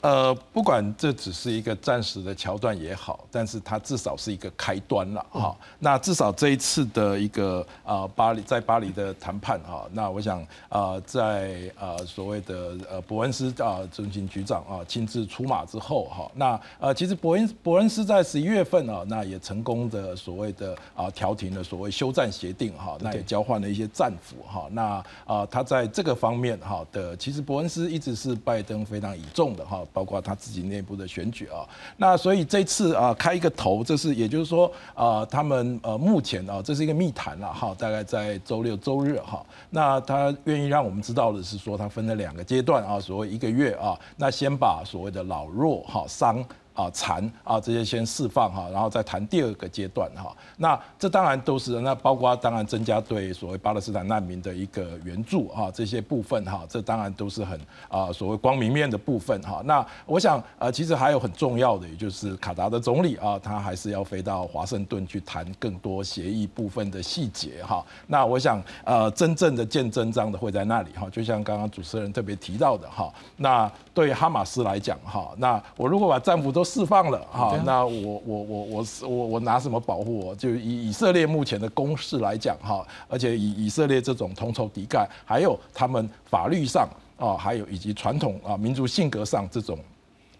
[0.00, 5.56] 呃，不管这只是一个暂时的桥段也好，但是它至少是一个开端了哈。
[5.80, 24.68] 那至少这一次的一个啊巴黎在巴黎的谈判哈，那我想啊在呃所谓的呃伯恩斯啊中情局长啊亲自出马之后哈，那呃其实伯恩伯恩斯在十一月份啊，那也成功的所谓的啊调停了所谓休战协定哈，那也交换了一些战俘哈。
[24.70, 29.84] 那啊他在这个方面哈的，其实伯恩斯一直是拜登非常倚重的哈。
[29.92, 31.66] 包括他自己内部的选举啊，
[31.96, 46.44] 那所以这次啊开一个头，这是也就是说啊，他们呃目前啊这是一个密谈了哈，大概在周六周日哈，那他愿意让我们知道的是说，他分了两个阶段啊，所谓一个月啊，那先把所谓的老弱哈伤。
[46.78, 50.32] 啊，残啊，这些先释放哈，然后再谈第二个阶段哈。
[50.56, 59.60] 那这当然都是那包括当然增加对所谓巴勒斯坦难民的一个援助哈，这些部分哈，这当然都是很啊所谓光明面的部分哈。
[59.64, 67.84] 那我想呃，其实还有很重要的，也就是卡达的总理啊，他还是要飞到华盛顿去谈更多协议部分的细节哈。
[68.06, 73.12] 那我想呃，真正的见真章的会在那里哈，就像刚刚主持人特别提到的哈。
[73.36, 80.34] 那对哈马斯来讲哈，那我如果把战俘都释放了哈，那我我我我我我拿什么保护我？
[80.34, 86.88] 就以以色列目前的攻势来讲哈，而且以以色列这种同仇敌忾，还有他们法律上
[87.18, 89.78] 啊，还有以及传统啊民族性格上这种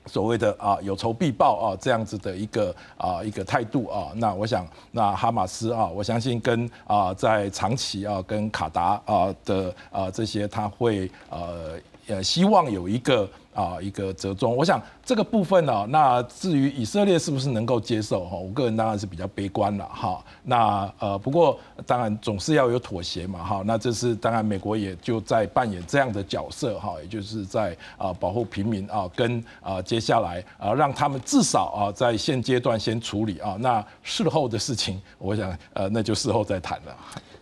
[0.07, 11.79] 所谓的啊有仇必报啊这样子的一个啊一个态度啊，那我想那哈马斯啊，我相信跟啊在长期啊跟卡达啊的啊这些他会呃
[12.09, 13.29] 呃希望有一个。
[13.55, 20.25] 啊，一个折中，我想这个部分呢，那至于以色列是不是能够接受哈，我个人当然是比较悲观了哈。
[20.45, 23.61] 那呃，不过当然总是要有妥协嘛哈。
[23.67, 36.97] 那这是当然，美国也就在扮演这样的角色哈，也就是在啊保护平民啊，跟啊接下来啊让他们至少啊在现阶段先处理啊，那事后的事情，我想呃那就事后再谈了。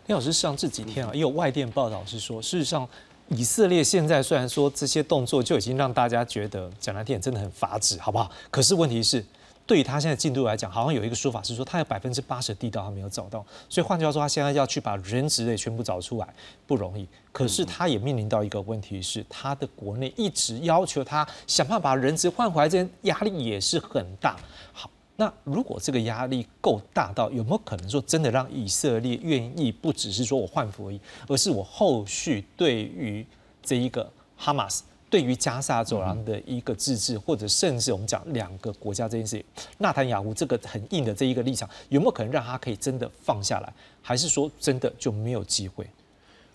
[0.06, 2.88] 李老师，像这几天啊，也有外电报道是说，事实上。
[3.28, 8.30] 以色列现在虽然说这些动作就已经让大家觉得讲难听真的很法指，好不好？
[8.50, 9.24] 可是问题是，
[9.66, 16.28] 对于他现在进度来讲，好像有一个说法是说，他有百分之八十的地道还没有找到，所以换句话说，他现在要去把人质类全部找出来
[16.66, 17.08] 不容易。
[17.32, 24.36] 可是他也面临到一个问题是，他的国内一直要求他想办法把人质换回来，这压力也是很大。
[24.72, 24.88] 好。
[25.18, 33.26] 那如果这个压力够大到，有没有可能说真的让以色列愿意不只是说我换服而已，而是我后续对于
[33.62, 39.44] 这一个哈马斯，对于加沙走廊的一个自治，或者甚至我们讲两个国家这件事情，
[39.78, 45.88] 纳坦雅胡这个很硬的这一个立场，有没有可能让他可以真的放下来，还是说真的就没有机会？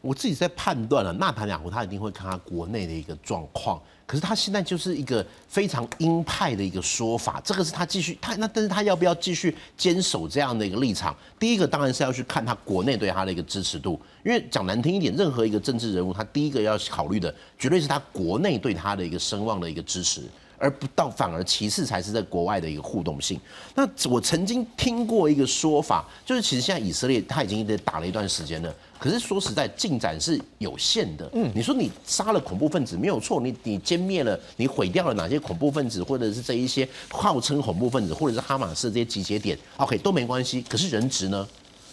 [0.02, 3.82] 我自己在判断了，纳坦雅胡他一定会看他国内的一个状况。
[4.12, 11.16] 可是他现在就是一个非常鹰派的一个说法，这个是他继续他那，但是他要不要继续坚守这样的一个立场？
[11.40, 20.24] 第一个当然是要去看他国内对他的一个支持度，因为讲难听一点，任何一个政治人物，他第一个要考虑的绝对是他国内对他的一个声望的一个支持，
[20.62, 23.40] 而不到反而其次才是在国外的一个互动性。
[23.74, 28.74] 那我曾经听过一个说法，就是其实现在以色列他已经打了一段时间了。
[29.00, 31.28] 可是说实在，进展是有限的。
[31.34, 40.62] 嗯，你说你杀了恐怖分子没有错，你你歼灭了，你毁掉了哪些恐怖分子，或者是这一些号称恐怖分子，或者是哈马斯这些集结点，OK 都没关系。
[40.70, 41.48] 可是人质呢？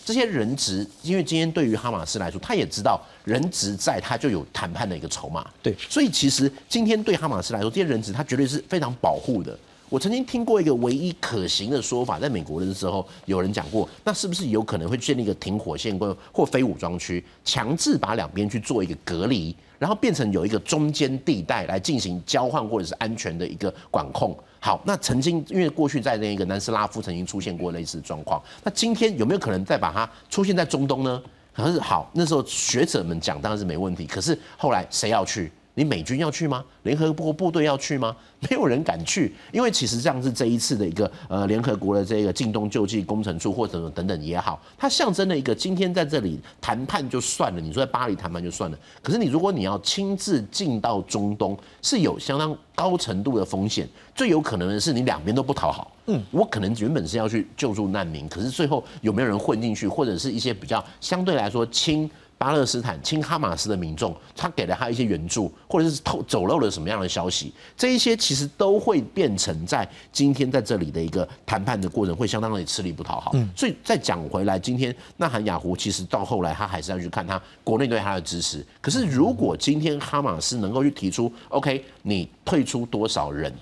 [0.09, 5.47] 这些人质，因为今天对于哈马斯来说，他也知道人质在，他就有谈判的一个筹码。
[5.63, 9.59] 对，所以其实今天对哈马斯来说，这些人质他绝对是非常保护的。
[9.91, 15.95] 我曾经听过一个唯一可行的说法，在美国的时候，有人讲过，那是不是有可能会建立一个停火线
[16.33, 24.37] 或非武装区，强制把两边去做一个隔离，然后变成有一个中间地带来进行交换或者是安全的一个管控？
[24.61, 31.23] 好，那曾经因为过去在那个南斯拉夫曾经出现过类似状况，那今天有没有可能再把它出现在中东呢？
[31.55, 35.51] 可是好，那时候学者们讲当然是没问题，可是后来谁要去？
[35.79, 36.65] 你美军要去吗？
[36.83, 38.15] 联合国部队要去吗？
[38.51, 55.93] 没有人敢去，因为其实这样是这一次的一个呃联合国的这个近东救济工程处或者等等也好，它象征了一个今天在这里谈判就算了，你说在巴黎谈判就算了，可是你如果你要亲自进到中东，是有相当高程度的风险，最有可能的是你两边都不讨好。
[56.07, 62.11] 嗯，我可能原本是要去救助难民，可是最后有没有人混进去，或者是一些比较相对来说轻。
[62.39, 73.33] 巴勒斯坦亲哈马斯的民众，他给了他一些援助，或者是透走漏了什么样的消息，这一些其实都会变成在今天在这里的一个谈判的过程，会相当的吃力不讨好。
[73.35, 78.65] 嗯所以再讲回来，今天纳罕雅胡其实到后来他还是要去看他国内对他的支持。
[78.81, 83.53] 可是如果今天哈马斯能够去提出，OK，你退出多少人？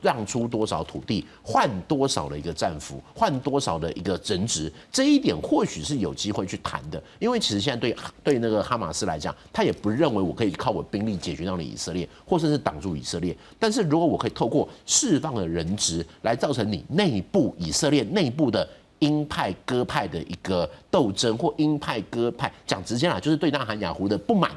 [0.00, 7.02] 让出多少土地，换多少的一个战俘，换多少的一个人质，这一点或许是有机会去谈的。
[7.18, 13.36] 因为其实现在对对那个哈马斯来讲，他也不认为我可以靠我兵力解决掉你以色列，或者是挡住以色列。
[13.58, 18.68] 但是如果我可以透过释放的人质，来造成你内部以色列内部的
[19.00, 24.50] 鹰派鸽派的一个斗争，或鹰派鸽派，讲直接啦，就是对纳罕雅胡的不满。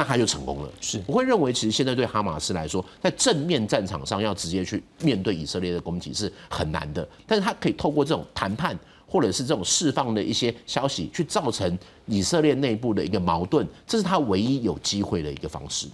[0.00, 0.72] 那他就成功了。
[0.80, 7.06] 是，我会认为，其实现在对哈马斯来说，在正面战场上要直接去面对以色列的攻击是很难的。
[7.26, 8.74] 但是他可以透过这种谈判，
[9.06, 15.86] 或者是这种释放的一些消息，去造成以色列内部的一个矛盾，这是他唯一有机会的一个方式。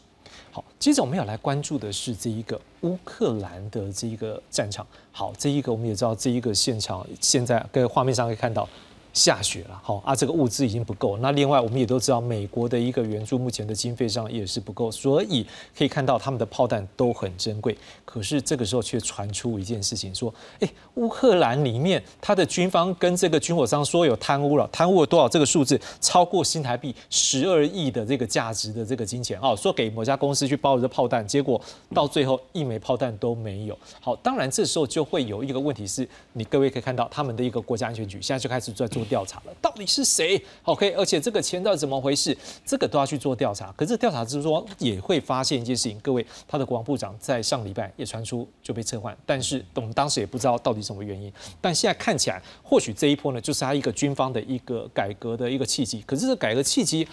[0.52, 4.86] 好，接着我们要来关注的是这一个乌克兰的这一个战场。
[5.10, 8.68] 好，这一个我们也知道，这一个现场现在跟画面上可以看到。
[9.16, 11.16] 下雪了，好啊，这个物资已经不够。
[11.16, 17.74] 那另外我们也都知道，美国的一个援助目前的经费上也是不够，所以可以看到他们的炮弹都很珍贵。
[18.06, 25.28] 可是这个时候却传出一件事情，说，哎，乌克兰里面他的军方跟这个军火商说有贪污了，贪污了多少？
[25.28, 31.58] 这个数字超过新台币十二亿的这个价值的这个金钱哦，说给某家公司去包了这炮弹，结果
[31.94, 33.78] 到最后一枚炮弹都没有。
[34.00, 39.06] 好，当然这时候就会有一个问题是，你各位可以看到他们的一个国家安全局现在就开始在做。
[39.06, 42.36] 调查了，到底是谁？OK，而且这个钱到底怎么回事？
[42.64, 43.72] 这个都要去做调查。
[43.76, 51.32] 可是调查之中也会发现一件事情，各位，他的国防部长在上礼拜也传出就被撤换，但是我们当时也不知道到底什么原因。
[51.60, 56.02] 但现在看起来，或许这一波呢，就是他一个军方的一个改革的一个契机。
[56.06, 57.06] 可是这改革契机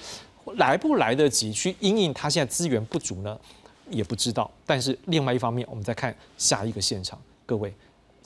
[0.56, 3.40] 来不来得及去因应他现在资源不足呢？
[3.90, 4.50] 也不知道。
[4.66, 7.74] 但是另外一方面，我们再看下一个现场，各位，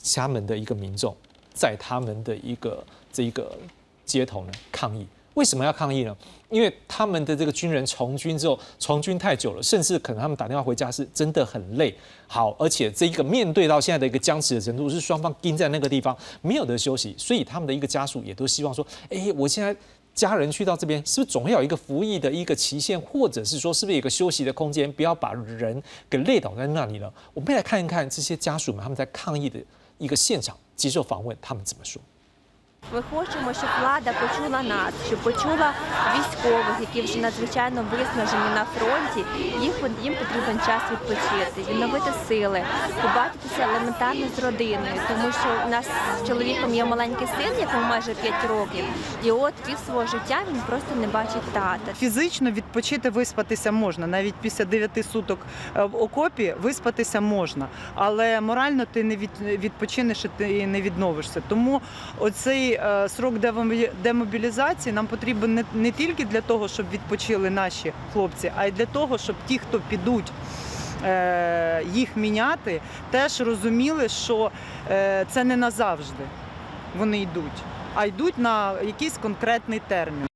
[0.02, 1.16] 厦门的一个民众
[1.52, 2.84] 在他们的一个。
[3.10, 3.56] 这一个
[4.04, 5.04] 街头呢抗议，
[5.38, 6.16] 为什么要抗议呢？
[6.50, 11.94] 因为他们的这个军人从军之后，从军太久了，甚至可能他们打电话回家是真的很累。
[12.26, 19.76] 好，而且这一个面对到现在的一个僵持的程度，是双方盯在那个地方没有得休息，所以他们的一个家属也都希望说，哎，我现在
[20.12, 25.80] 家人去到这边，是不是总会有一个服役的一个期限，或者是说是不是有一个休息的空间，不要把人
[26.10, 27.12] 给累倒在那里了？
[27.32, 29.60] 我们来看一看这些家属们他们在抗议的
[29.98, 32.02] 一个现场接受访问，他们怎么说。
[32.94, 35.72] Ми хочемо, щоб влада почула нас, щоб почула
[36.14, 39.28] військових, які вже надзвичайно виснажені на фронті.
[39.60, 42.62] Їх їм потрібен час відпочити, відновити сили,
[43.02, 45.86] побачитися елементарно з родиною, тому що у нас
[46.22, 48.84] з чоловіком є маленький син, якому майже 5 років,
[49.24, 51.94] і от пів свого життя він просто не бачить тата.
[51.98, 55.38] Фізично відпочити, виспатися можна, навіть після 9 суток
[55.74, 61.42] в окопі виспатися можна, але морально ти не відпочинеш і ти не відновишся.
[61.48, 61.80] Тому
[62.18, 62.67] оцей
[63.09, 63.33] срок
[64.03, 68.85] демобілізації нам потрібен не, не тільки для того, щоб відпочили наші хлопці, а й для
[68.85, 70.31] того, щоб ті, хто підуть.
[71.93, 72.81] Їх міняти,
[73.11, 74.51] теж розуміли, що
[75.31, 76.23] це не назавжди
[76.97, 77.59] вони йдуть,
[77.95, 80.27] а йдуть на якийсь конкретний термін.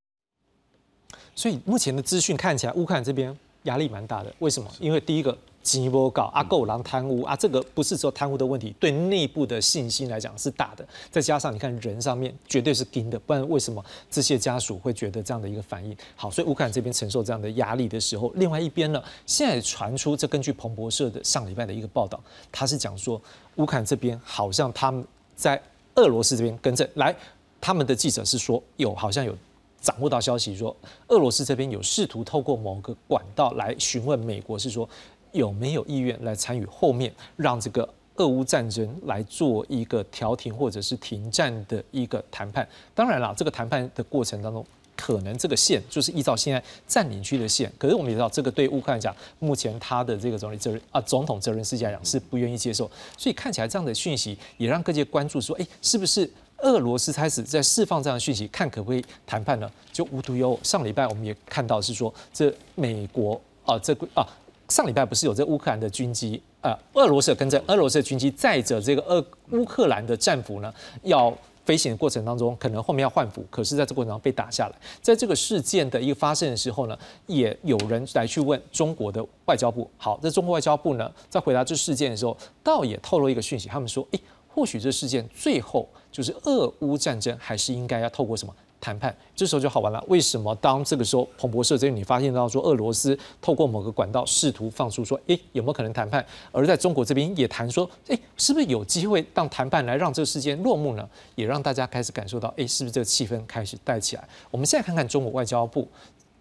[1.35, 4.33] 所以目前的资讯看起来，乌克兰这边压力蛮大的。
[4.39, 4.67] 为什么？
[4.79, 10.84] 因为第一个， 金波告阿够狼贪污啊，这个不是说贪污的问题，对内部的信心来讲是大的。
[11.10, 15.96] 再加上你看人上面绝对是盯的，不然为什么这些家属会觉得这样的一个反应？
[16.16, 23.20] 好，所以乌克兰这边承受这样的压力的时候，另外一边呢，现在传出这根据彭博社的上礼拜的一个报道，他是讲说
[23.56, 25.04] 乌克兰这边好像他们
[25.36, 25.62] 在
[25.94, 27.14] 俄罗斯这边跟着来，
[27.60, 29.32] 他们的记者是说有好像有
[29.80, 30.76] 掌握到消息说
[31.08, 34.88] 俄罗斯这边有试图透过某个管道来询问美国，是说。
[35.32, 42.66] 有没有意愿来参与后面让这个俄乌战争来做一个调停或者是停战的一个谈判？
[42.94, 44.64] 当然了，这个谈判的过程当中，
[44.94, 47.72] 可能这个线就是依照现在占领区的线。
[47.78, 52.88] 可是我们也知道，这个对乌克兰讲，目前他的这个总理责任啊，总统责任事件来讲是不愿意接受。
[53.16, 59.68] 所以看起来这样的讯息也让各界关注，说，哎，是不是俄罗斯开始在释放这样的讯息，看可不可以谈判呢？
[59.90, 64.28] 就无独有偶，上礼拜我们也看到是说，这美国啊，这个啊。
[64.72, 71.30] 上礼拜不是有这乌克兰的军机，呃，俄罗斯跟着俄罗斯的军机载着这个俄乌克兰的战俘呢，要
[71.66, 74.74] 飞行的过程当中，可能后面要换俘，可是在这过程中被打下来。
[75.02, 79.86] 在这个事件的一个发生的时候呢，也有人来去问中国的外交部。
[79.98, 89.16] 好，在中国外交部呢，在回答这事件的时候，倒也透露一个讯息，他们说，诶，或许这事件最后就是俄乌战争，还是应该要透过什么谈判。
[89.36, 96.24] 这时候就好玩了，为什么当这个时候彭博社这边你发现到说俄罗斯透过某个管道试图放出说，哎，有没有可能谈判？
[96.50, 101.08] 而在中国这边也谈说，哎，是不是有机会让谈判来让这个事件落幕呢？
[101.36, 104.28] 也让大家开始感受到，哎，是不是这个气氛开始带起来？
[104.50, 105.88] 我们现在看看中国外交部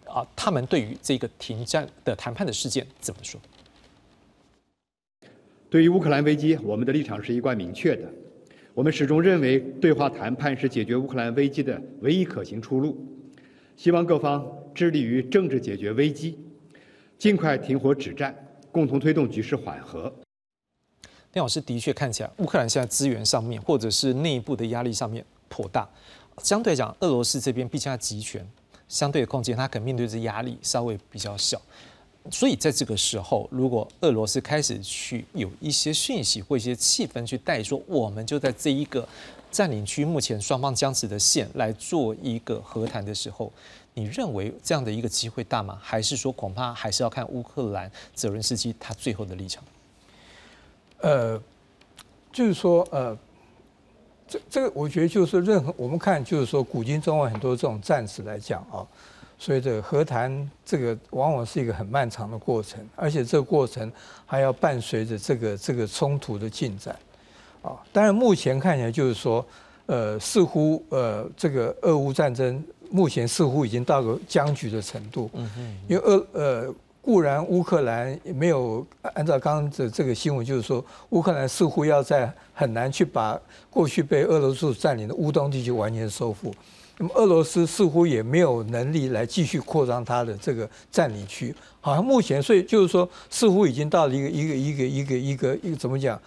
[0.04, 3.40] 啊，他们对于这个停战的谈判的事件怎么说？
[5.70, 8.04] 对于乌克兰危机，我们的立场是一贯明确的。
[8.74, 12.96] 我们始终认为，对话谈判是解决乌克兰危机的唯一可行出路。
[13.76, 16.38] 希望各方致力于政治解决危机，
[17.18, 18.34] 尽快停火止战，
[18.70, 20.10] 共同推动局势缓和。
[21.30, 25.86] 丁老师的确看起来，乌克兰现在资源上面，或者是内部的压力上面颇大。
[26.38, 28.46] 相对讲，俄罗斯这边毕竟它集权，
[28.88, 31.60] 相对的空间，它可能面对这压力稍微比较小。
[32.30, 39.06] 所以在这个时候，如果俄罗斯开始去有一些讯息或一些气氛去带说，我们就在这一个
[39.50, 43.52] 占领区目前双方僵持的线来做一个和谈的时候，
[43.94, 45.76] 你认为这样的一个机会大吗？
[45.82, 49.64] 还是说恐怕还是要看乌克兰泽伦斯基他最后的立场？
[51.00, 51.42] 呃，
[52.32, 53.18] 就是说，呃，
[54.28, 58.86] 这这个我觉得就是任何我们看就是说古今中外很多这种战士来讲啊。
[59.42, 63.90] 所以这个和谈，这个往往是一个很漫长的过程，而且这个过程
[64.24, 66.96] 还要伴随着这个这个冲突的进展，
[67.60, 69.44] 啊，当然目前看起来就是说，
[69.86, 83.36] 呃，似乎呃，这个俄乌战争目前似乎已经到了僵局的程度，嗯嗯，因为俄呃固然乌克兰没有按照刚刚的这个新闻，就是说乌克兰似乎要在很难去把
[83.68, 86.54] 过去被俄罗斯占领的乌东地区完全收复。
[87.02, 96.20] 那么俄罗斯似乎也没有能力来继续扩张它的这个占领区，好像目前所以就是说，似乎已经到了一个一个一个一个一个一个怎么讲，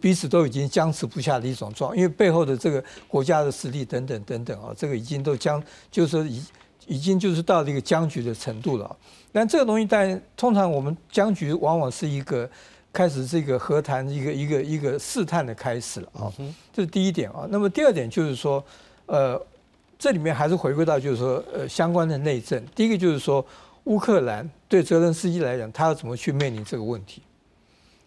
[0.00, 6.42] 彼此都已经僵持不下的一种状，因为背后的这个国家的实力等等等等啊，这个已经都僵，就是已
[6.86, 8.96] 已经就是到了一个僵局的程度了。
[9.32, 12.48] 但这个东西，但通常我们僵局往往是一个
[12.90, 16.32] 开始这个和谈一个一个一个试探的开始了啊，
[16.72, 17.46] 这是第一点啊。
[17.50, 18.64] 那么第二点就是说，
[19.04, 19.38] 呃。
[20.02, 22.60] 这里面还是回归到，就是说，呃，相关的内政。
[22.74, 23.46] 第一个就是说，
[23.84, 27.22] 乌克兰对泽伦斯基来讲，他要怎么去面临这个问题？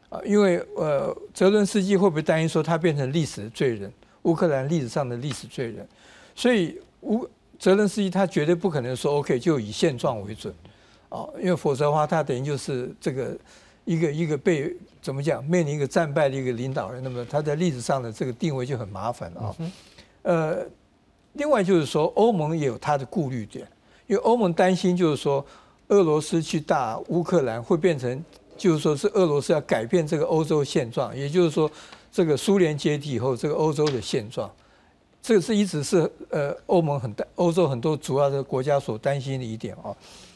[0.10, 3.90] 啊，因为呃，泽伦斯基会不会担心说他变成历史的罪人，
[4.24, 5.88] 乌克兰历史上的历史罪人？
[6.36, 7.26] 所以乌
[7.58, 10.54] 泽伦斯基他绝对不可能说 OK 就以现状为准，
[11.08, 13.38] 啊，因为否则的话，他等于就是这个
[13.86, 19.56] 一个一个被怎么讲面临一个战败的一个领导人，那么他在历史上的这个定位就很麻烦了啊，
[20.24, 20.58] 呃。
[21.36, 23.68] 另外就是说，欧盟也有它的顾虑点，
[24.08, 25.46] 因为欧盟担心就是说，
[25.90, 28.24] 俄罗斯去打乌克兰会变成，
[28.58, 31.70] 就是说是俄罗斯要改变这个欧洲现状，也就是说，
[32.10, 34.50] 这个苏联解体以后这个欧洲的现状，
[35.22, 39.94] 这个是一直是呃欧盟很担，欧洲很多主要的国家所担心的一点啊。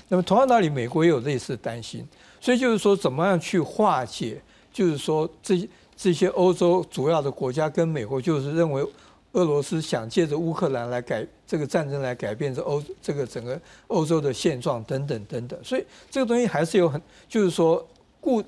[0.09, 2.05] 那么同样道理，美国也有类似担心，
[2.41, 4.41] 所以就是说，怎么样去化解，
[4.73, 8.85] 就是说这这些欧洲主要的国家跟美国就是认为。
[9.34, 17.88] 俄罗斯想借着乌克兰来改这个战争来改变这欧这个整个欧洲的现状等等等等，所以这个东西还是有很就是说
[18.19, 18.43] 固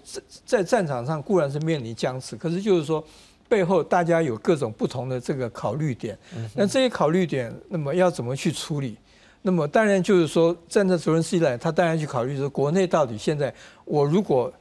[0.46, 3.04] 在战场上固然是面临僵持，可是就是说
[3.48, 6.18] 背后大家有各种不同的这个考虑点，
[6.56, 8.98] 那这些考虑点那么要怎么去处理？
[9.44, 13.54] 那么当然就是说站在泽连斯基来，他当然去考虑说国内到底现在
[13.86, 14.52] 我如果。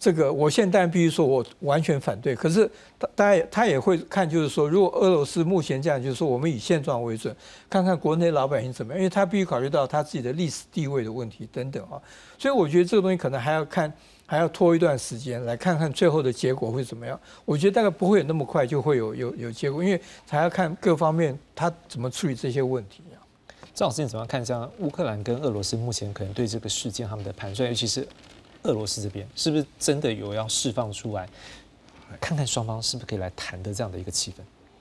[0.00, 2.34] 这个我现在必须说，我完全反对。
[2.34, 7.34] 可是他，他也他也会看，就是说，如果俄罗斯目前这样，就是说，我们以现状为准，
[7.68, 12.00] 看看国内老百姓怎么样，因为他必须考虑到他自己的历史地位的问题等等啊。
[12.38, 13.92] 所以我觉得这个东西可能还要看，
[14.24, 17.18] 还要拖一段时间来看看最后的结果会怎么样。
[17.44, 23.18] 我觉得大概不会有那么快就会有有有结果，因为还要看各方面他怎么处理这些问题啊。
[23.74, 24.44] 赵老师，你怎么样看？
[24.46, 28.06] 像乌克兰跟俄罗斯目前可能对这个事件他们的盘算，尤其是。
[28.68, 31.26] 俄罗斯这边是不是真的有要释放出来，
[32.20, 34.36] 看看双方是不是可以来谈的这样的一个气氛？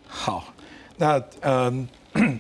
[0.07, 0.53] 好，
[0.97, 1.87] 那嗯，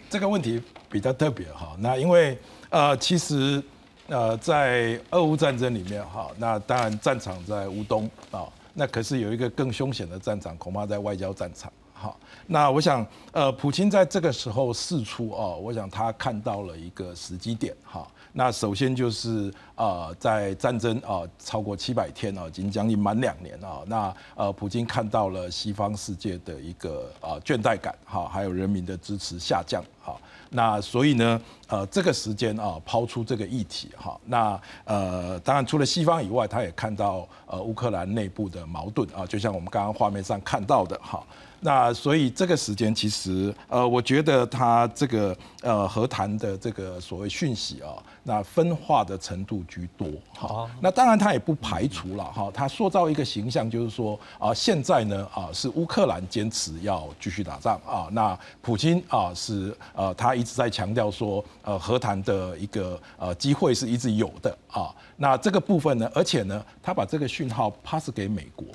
[0.09, 1.75] 这个问题比较特别哈。
[1.79, 2.37] 那因为
[2.69, 3.63] 呃，其实
[4.07, 11.71] 呃，在俄乌战争里面哈，那当然战场在乌东啊，那可是有一个更凶险的战场，恐怕在外交战场。
[11.93, 18.07] 好，那我想呃，普京在这个时候试出哦，我想他看到了一个时机点哈。
[18.37, 23.81] 那首先就是呃，在战争啊超过七百天啊，已经将近满两年啊。
[23.87, 30.15] 那呃，普京看到了西方世界的一个啊倦怠感哈，还有人民的支持下降哈。
[30.51, 34.15] 那所以呢，呃，这个时间啊，抛出这个议题哈。
[34.25, 41.25] 那呃，当然除了西方以外，他也看到呃乌克兰内部的矛盾啊，就像我们刚刚画面上看到的哈。
[41.59, 50.07] 那所以这个时间其实，呃，我觉得他这个呃和谈的这个所谓讯息啊，那分化的程度居多。
[50.35, 68.67] 好，那当然他也不排除了哈，他塑造一个形象就是说啊，现在呢啊是乌克兰坚持要继续打仗啊，那普京啊是呃他一直在强调说呃和谈的一个呃机会是一直有的啊，那这个部分呢，而且呢他把这个讯号 pass 给美国，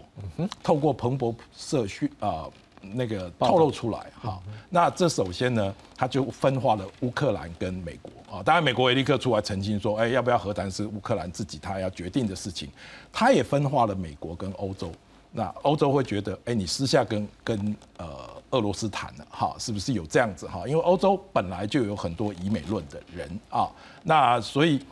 [0.63, 2.47] 透过彭博社讯啊。
[2.95, 8.43] 那个透露出来哈，那这首先呢，他就分化了乌克兰跟美国啊。
[8.43, 12.69] 当然，美国也立刻出来澄清说，哎，要不要和谈是乌克兰自己他要决定的事情。
[13.13, 14.91] 他也分化了美国跟欧洲。
[15.31, 18.09] 那欧洲会觉得，哎，你私下跟跟呃
[18.51, 20.67] 俄罗斯谈了哈，是不是有这样子哈？
[20.67, 23.71] 因为欧洲本来就有很多以美论的人啊，
[24.03, 24.85] 那所以。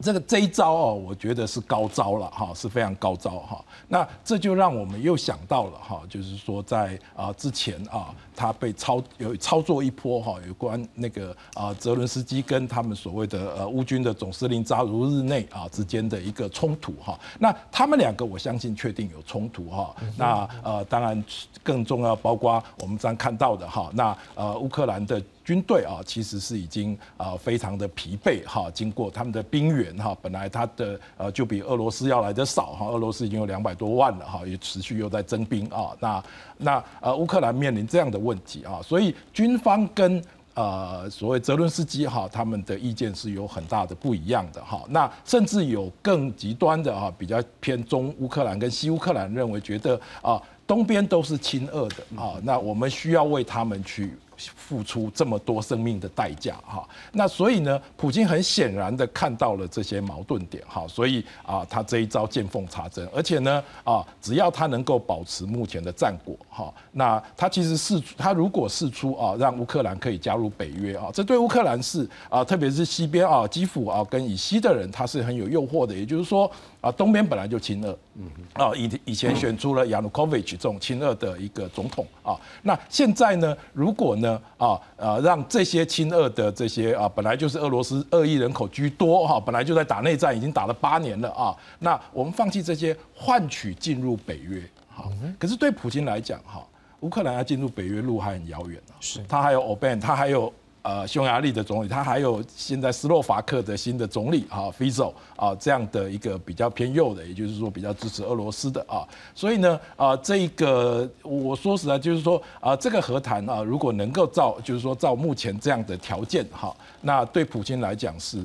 [0.00, 3.64] 这个这一招哦，我觉得是高招了哈，是非常高招哈。
[3.88, 17.18] 那这就让我们又想到了哈，就是说在啊之前啊，他被操有操作一波哈，有关那个啊泽伦斯基跟他们所谓的呃乌军的总司令扎如日内啊之间的一个冲突哈。
[17.38, 19.94] 那他们两个我相信确定有冲突哈。
[20.16, 21.22] 那呃当然
[21.62, 25.22] 更重要，包括我们刚看到的哈，那呃乌克兰的。
[25.44, 36.24] 军队啊，其实是已经啊非常的疲惫哈，经过他们的兵员哈，本来他的呃就比俄罗斯要来的少哈，俄罗斯已经有两百多万了哈，也持续又在征兵啊，那
[36.56, 40.22] 那呃乌克兰面临这样的问题啊，所以军方跟
[40.54, 54.16] 呃所谓泽伦斯基哈他们的意见是有很大的不一样的哈，那甚至有更极端的啊，比较偏中乌克兰跟西乌克兰认为觉得啊东边都是亲俄的啊，那我们需要为他们去。
[54.36, 76.50] 付出这么多生命的代价哈，那所以呢，普京很显然的看到了这些矛盾点哈，所以啊，他这一招见缝插针，而且呢啊，只要他能够保持目前的战果哈，那他其实是他如果试出啊，让乌克兰可以加入北约啊，这对乌克兰是啊，特别是西边啊，基辅啊跟以西的人，他是很有诱惑的，也就是说。
[76.84, 82.06] 啊，东边本来就亲俄，嗯，啊，以以前选出了亚努科维奇这种亲俄的一个总统。
[82.22, 96.62] 啊，那现在呢，如果呢，啊，呃，让这些亲俄的这些啊，本来就是俄罗斯二亿人口居多哈，本来就在打内战，已经打了八年了啊，那我们放弃这些，换取进入北约，好，可是对普京来讲哈，
[97.00, 100.52] 乌克兰要进入北约路还很遥远啊，是，他还有欧班，他还有。
[100.84, 109.00] 呃，匈牙利的总理，他还有现在斯洛伐克的新的总理啊 f i z o 啊，这样的一个比较偏右的，也就是说比较支持俄罗斯的啊，
[109.34, 118.44] 所以呢，啊，这一个我说实在就是说啊，这个和谈啊，如果能够照，就是说照目前这样的条件哈，那对普京来讲是。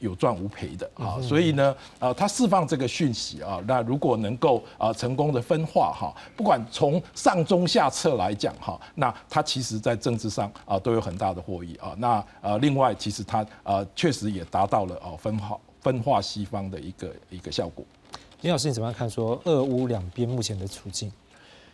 [0.00, 11.94] 有赚无赔的啊，所以呢，呃，他释放这个讯息啊，那如果能够啊成功的分化哈，不管从上中下策来讲哈，那他其实在政治上啊都有很大的获益啊。
[11.98, 17.84] 那呃，另外其实他呃确实也达到了哦分化分化西方的一个一个效果。
[18.40, 21.12] 林老师，你怎么样看说俄乌两边目前的处境？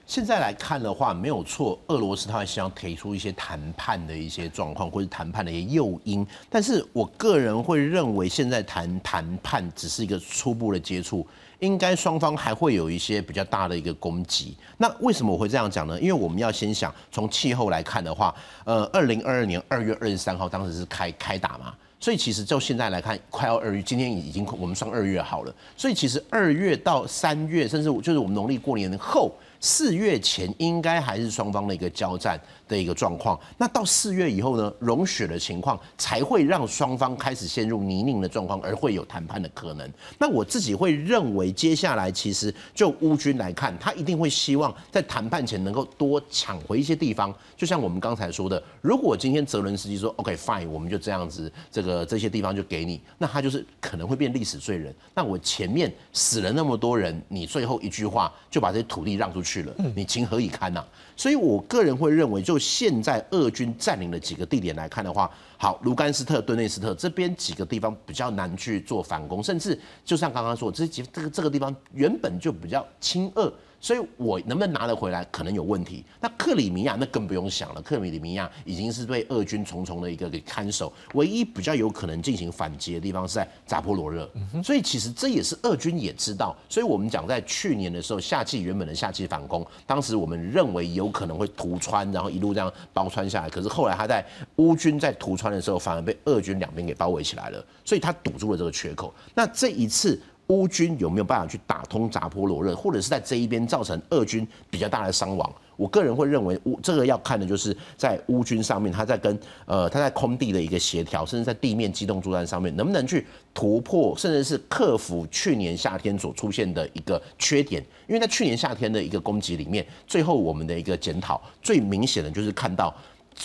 [0.07, 6.24] 现在来看的话，没有错，俄罗斯他希望提出一些谈判的一些状况，或者谈判的一些诱因。
[6.48, 11.26] 但是我个人会认为，现在谈谈判只是一个初步的接触，
[11.59, 14.57] 应该双方还会有一些比较大的一个攻击。
[14.78, 16.00] 那为什么我会这样讲呢？
[16.00, 18.32] 因为我们要先想，从气候来看的话，
[18.64, 25.52] 呃，二零二二年二月二十三号当时是开开打嘛，所以其实就现在来看，快要二月，今天已经我们算二月好了。
[25.76, 29.34] 所以其实二月到三月，甚至就是我们农历过年后。
[29.61, 32.40] 四月前应该还是双方的一个交战。
[32.68, 39.88] 的一个状况，那到四月以后呢，融雪的情况才会让双方开始陷入泥泞的状况，而会有谈判的可能。
[40.18, 47.32] 那我自己会认为，接下来其实就乌军来看，他一定会希望在谈判前能够多抢回一些地方。
[47.56, 54.94] 就像我们刚才说的，如果今天泽伦斯基说 “OK fine”，我们就这样子，这个这些地方就给你，那他就是可能会变历史罪人。
[55.14, 60.84] 那我前面死了那么多人，你最后一句话就把这些土地让出去了，你情何以堪呐？
[61.16, 73.52] 所以我个人会认为，就现在俄军占领的几个地点来看的话，好，卢甘斯特、顿内斯特这边几个地方比较难去做反攻，甚至就像刚刚说，这几这个这个地方原本就比较亲俄。
[73.87, 76.05] 所以，我能不能拿得回来，可能有问题。
[76.20, 84.28] 那克里米亚那更不用想了，克里米亚已经是被俄军重重的一个给看守，唯一比较有可能进行反击的地方是在扎波罗热。
[84.61, 86.57] 所以，其实这也是俄军也知道。
[86.68, 93.49] 所以我们讲在去年的时候，夏季原本的夏季反攻，当时我们认为有可能会突穿，然后一路这样包穿下来。
[93.49, 94.26] 可是后来他在
[94.57, 99.14] 乌军在突穿的时候，反而被俄军两边给包围起来了，所以他堵住了这个缺口。
[99.32, 100.20] 那这一次。
[100.49, 105.53] 乌军有没有办法去打通扎波罗热，或者是在这一边造成俄军比较大的伤亡？
[105.76, 117.84] 我个人会认为乌这个要看的就是在乌军上面，他在跟呃他在空地的一个协调，甚至在地面机动作战上面，能不能去突破，甚至是克服去年夏天所出现的一个缺点。
[118.07, 122.94] 因为在去年夏天的一个攻击里面，最后我们的一个检讨最明显的就是看到。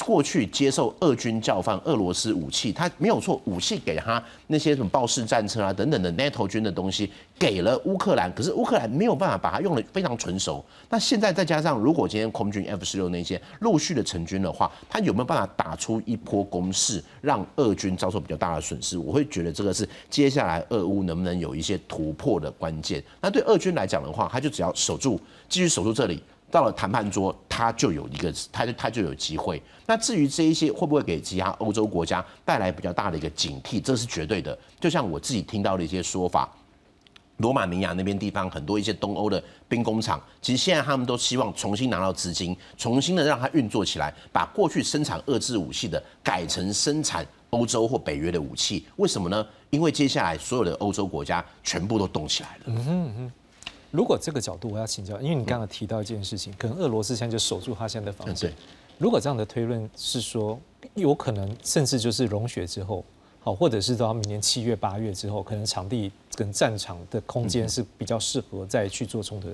[0.06, 10.64] 过去接受俄军教范俄罗斯武器，他没有错，武器给他那些什么豹式战车啊等等的 NATO 军的东西给了乌克兰，可是乌克兰没有办法把它用的非常纯熟。
[10.90, 18.98] 那现在再加上，如果今天空军 F 十六那些陆续的成军的话，他有没有办法打出一波攻势，让俄军遭受比较大的损失？
[18.98, 23.04] 我会觉得这个是接下来俄乌能不能有一些突破的关键。
[23.20, 25.20] 那对俄军来讲的话，他就只要守住，
[25.50, 26.24] 继续守住这里。
[26.52, 29.62] 到了谈判桌，他就有一个，他就他就有机会。
[29.88, 34.58] 那至于这一些会不会给其他欧洲国家带来比较大的一个警惕，这是绝对的。
[34.80, 36.54] 就像我自己听到的一些说法，
[37.38, 48.86] 罗马尼亚那边地方很多一些东欧的兵工厂，其实现在他们都希望重新拿到资金，重新的让它运作起来，把过去生产遏制武器的改成生产欧洲或北约的武器。
[48.98, 49.46] 为什么呢？
[49.70, 52.64] 因为接下来所有的欧洲国家全部都动起来了。
[52.68, 53.32] 嗯哼。
[53.92, 58.52] 如果这个角度我要请教，因为你刚刚提到一件事情，可能俄罗斯现在就守住他现在的防线。
[58.98, 60.60] 如果这样的推论是说，
[60.96, 63.04] 有可能甚至就是融雪之后，
[63.42, 69.50] 好，或者是到明年七月八月之后，可能场地跟战场的空间是比较适合再去做冲突，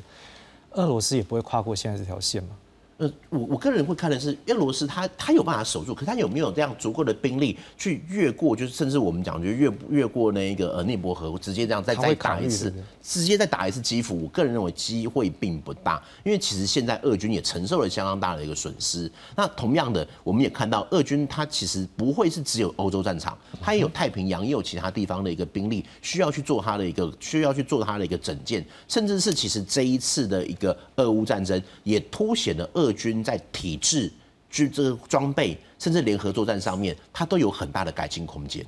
[0.72, 2.56] 俄罗斯也不会跨过现在这条线吗？
[2.98, 12.74] 呃，我我个人会看的是，俄罗斯他他有办法守住，可他有没有这样足够的兵力去越过，就是甚至我们讲就越越过那一个呃涅伯河，直接这样再再打一次，
[13.04, 14.24] 直接再打一次基辅。
[14.24, 19.12] 我个人认为机会并不大，因为其实现在俄军也承受了相当大的一个损失。
[19.36, 32.87] 那同样的，我们也看到俄军他其实不会是只有欧洲战场，他也有太平洋，也有其他地方的一个兵力需要去做他的一个需要去做他的一个整建，甚至是其实这一次的一个俄乌战争也凸显了俄。
[32.88, 34.12] 俄军在体制、
[34.50, 38.66] 军这个装备，甚至联合作战上面，它都有很大的改进空间。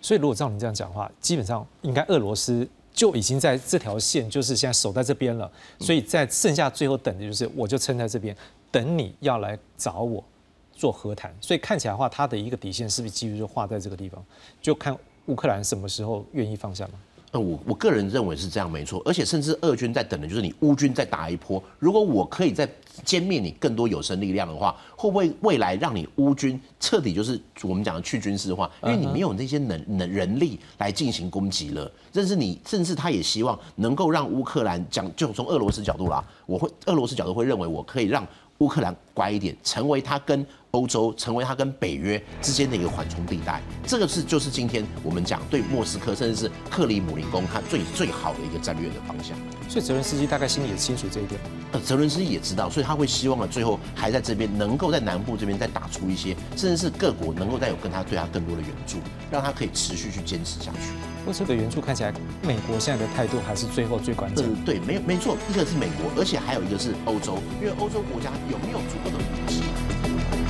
[0.00, 5.50] 所以，如果照你这样讲话，基本上应该俄罗斯就已经在这条线，就是现在守在这边了。
[5.80, 8.34] 所以在剩下最后等的就是，我就撑在这边，
[8.70, 10.24] 等你要来找我
[10.72, 11.34] 做和谈。
[11.40, 14.24] 所以看起来的话，它的一个底线是不是几乎就画在这个地方？
[14.62, 14.96] 就看
[15.26, 16.92] 乌克兰什么时候愿意放下吗？
[17.32, 19.02] 呃，我我个人认为是这样，没错。
[19.04, 21.62] 而且甚至俄军在等的就是你乌军再打一波。
[21.78, 22.66] 如果我可以在
[23.04, 28.70] 歼灭你更多有生力量的话，会不会未来让你乌军彻底就是我们讲的去军事化？
[28.82, 31.90] 因为你没有那些能能人力来进行攻击了。
[32.12, 38.26] 甚至你甚至他也希望能够让乌克兰讲，就从俄罗斯角度啦，我会俄罗斯角度会认为我可以让
[38.58, 40.46] 乌克兰乖一点，成为他跟。
[40.72, 49.34] 欧洲成为他跟北约之间的一个缓冲地带，这个是就是今天我们讲对莫斯科甚至是克里姆林宫它最最好的一个战略的方向。
[49.68, 51.38] 所以泽伦斯基大概心里也清楚这一点。
[51.72, 58.96] 呃，泽伦斯基也知道，所以他会希望啊，最后还在这边能够在南部这边再打出一些，甚至是各国能够再有跟他对他更多的援助，
[59.30, 60.78] 让他可以持续去坚持下去。
[61.24, 62.12] 不过这个援助看起来，
[62.42, 64.46] 美国现在的态度还是最后最关键。
[64.48, 70.47] 嗯，对，没没错，一个是美国，而且还有一个是欧洲，因为欧洲国家有没有足够的武器？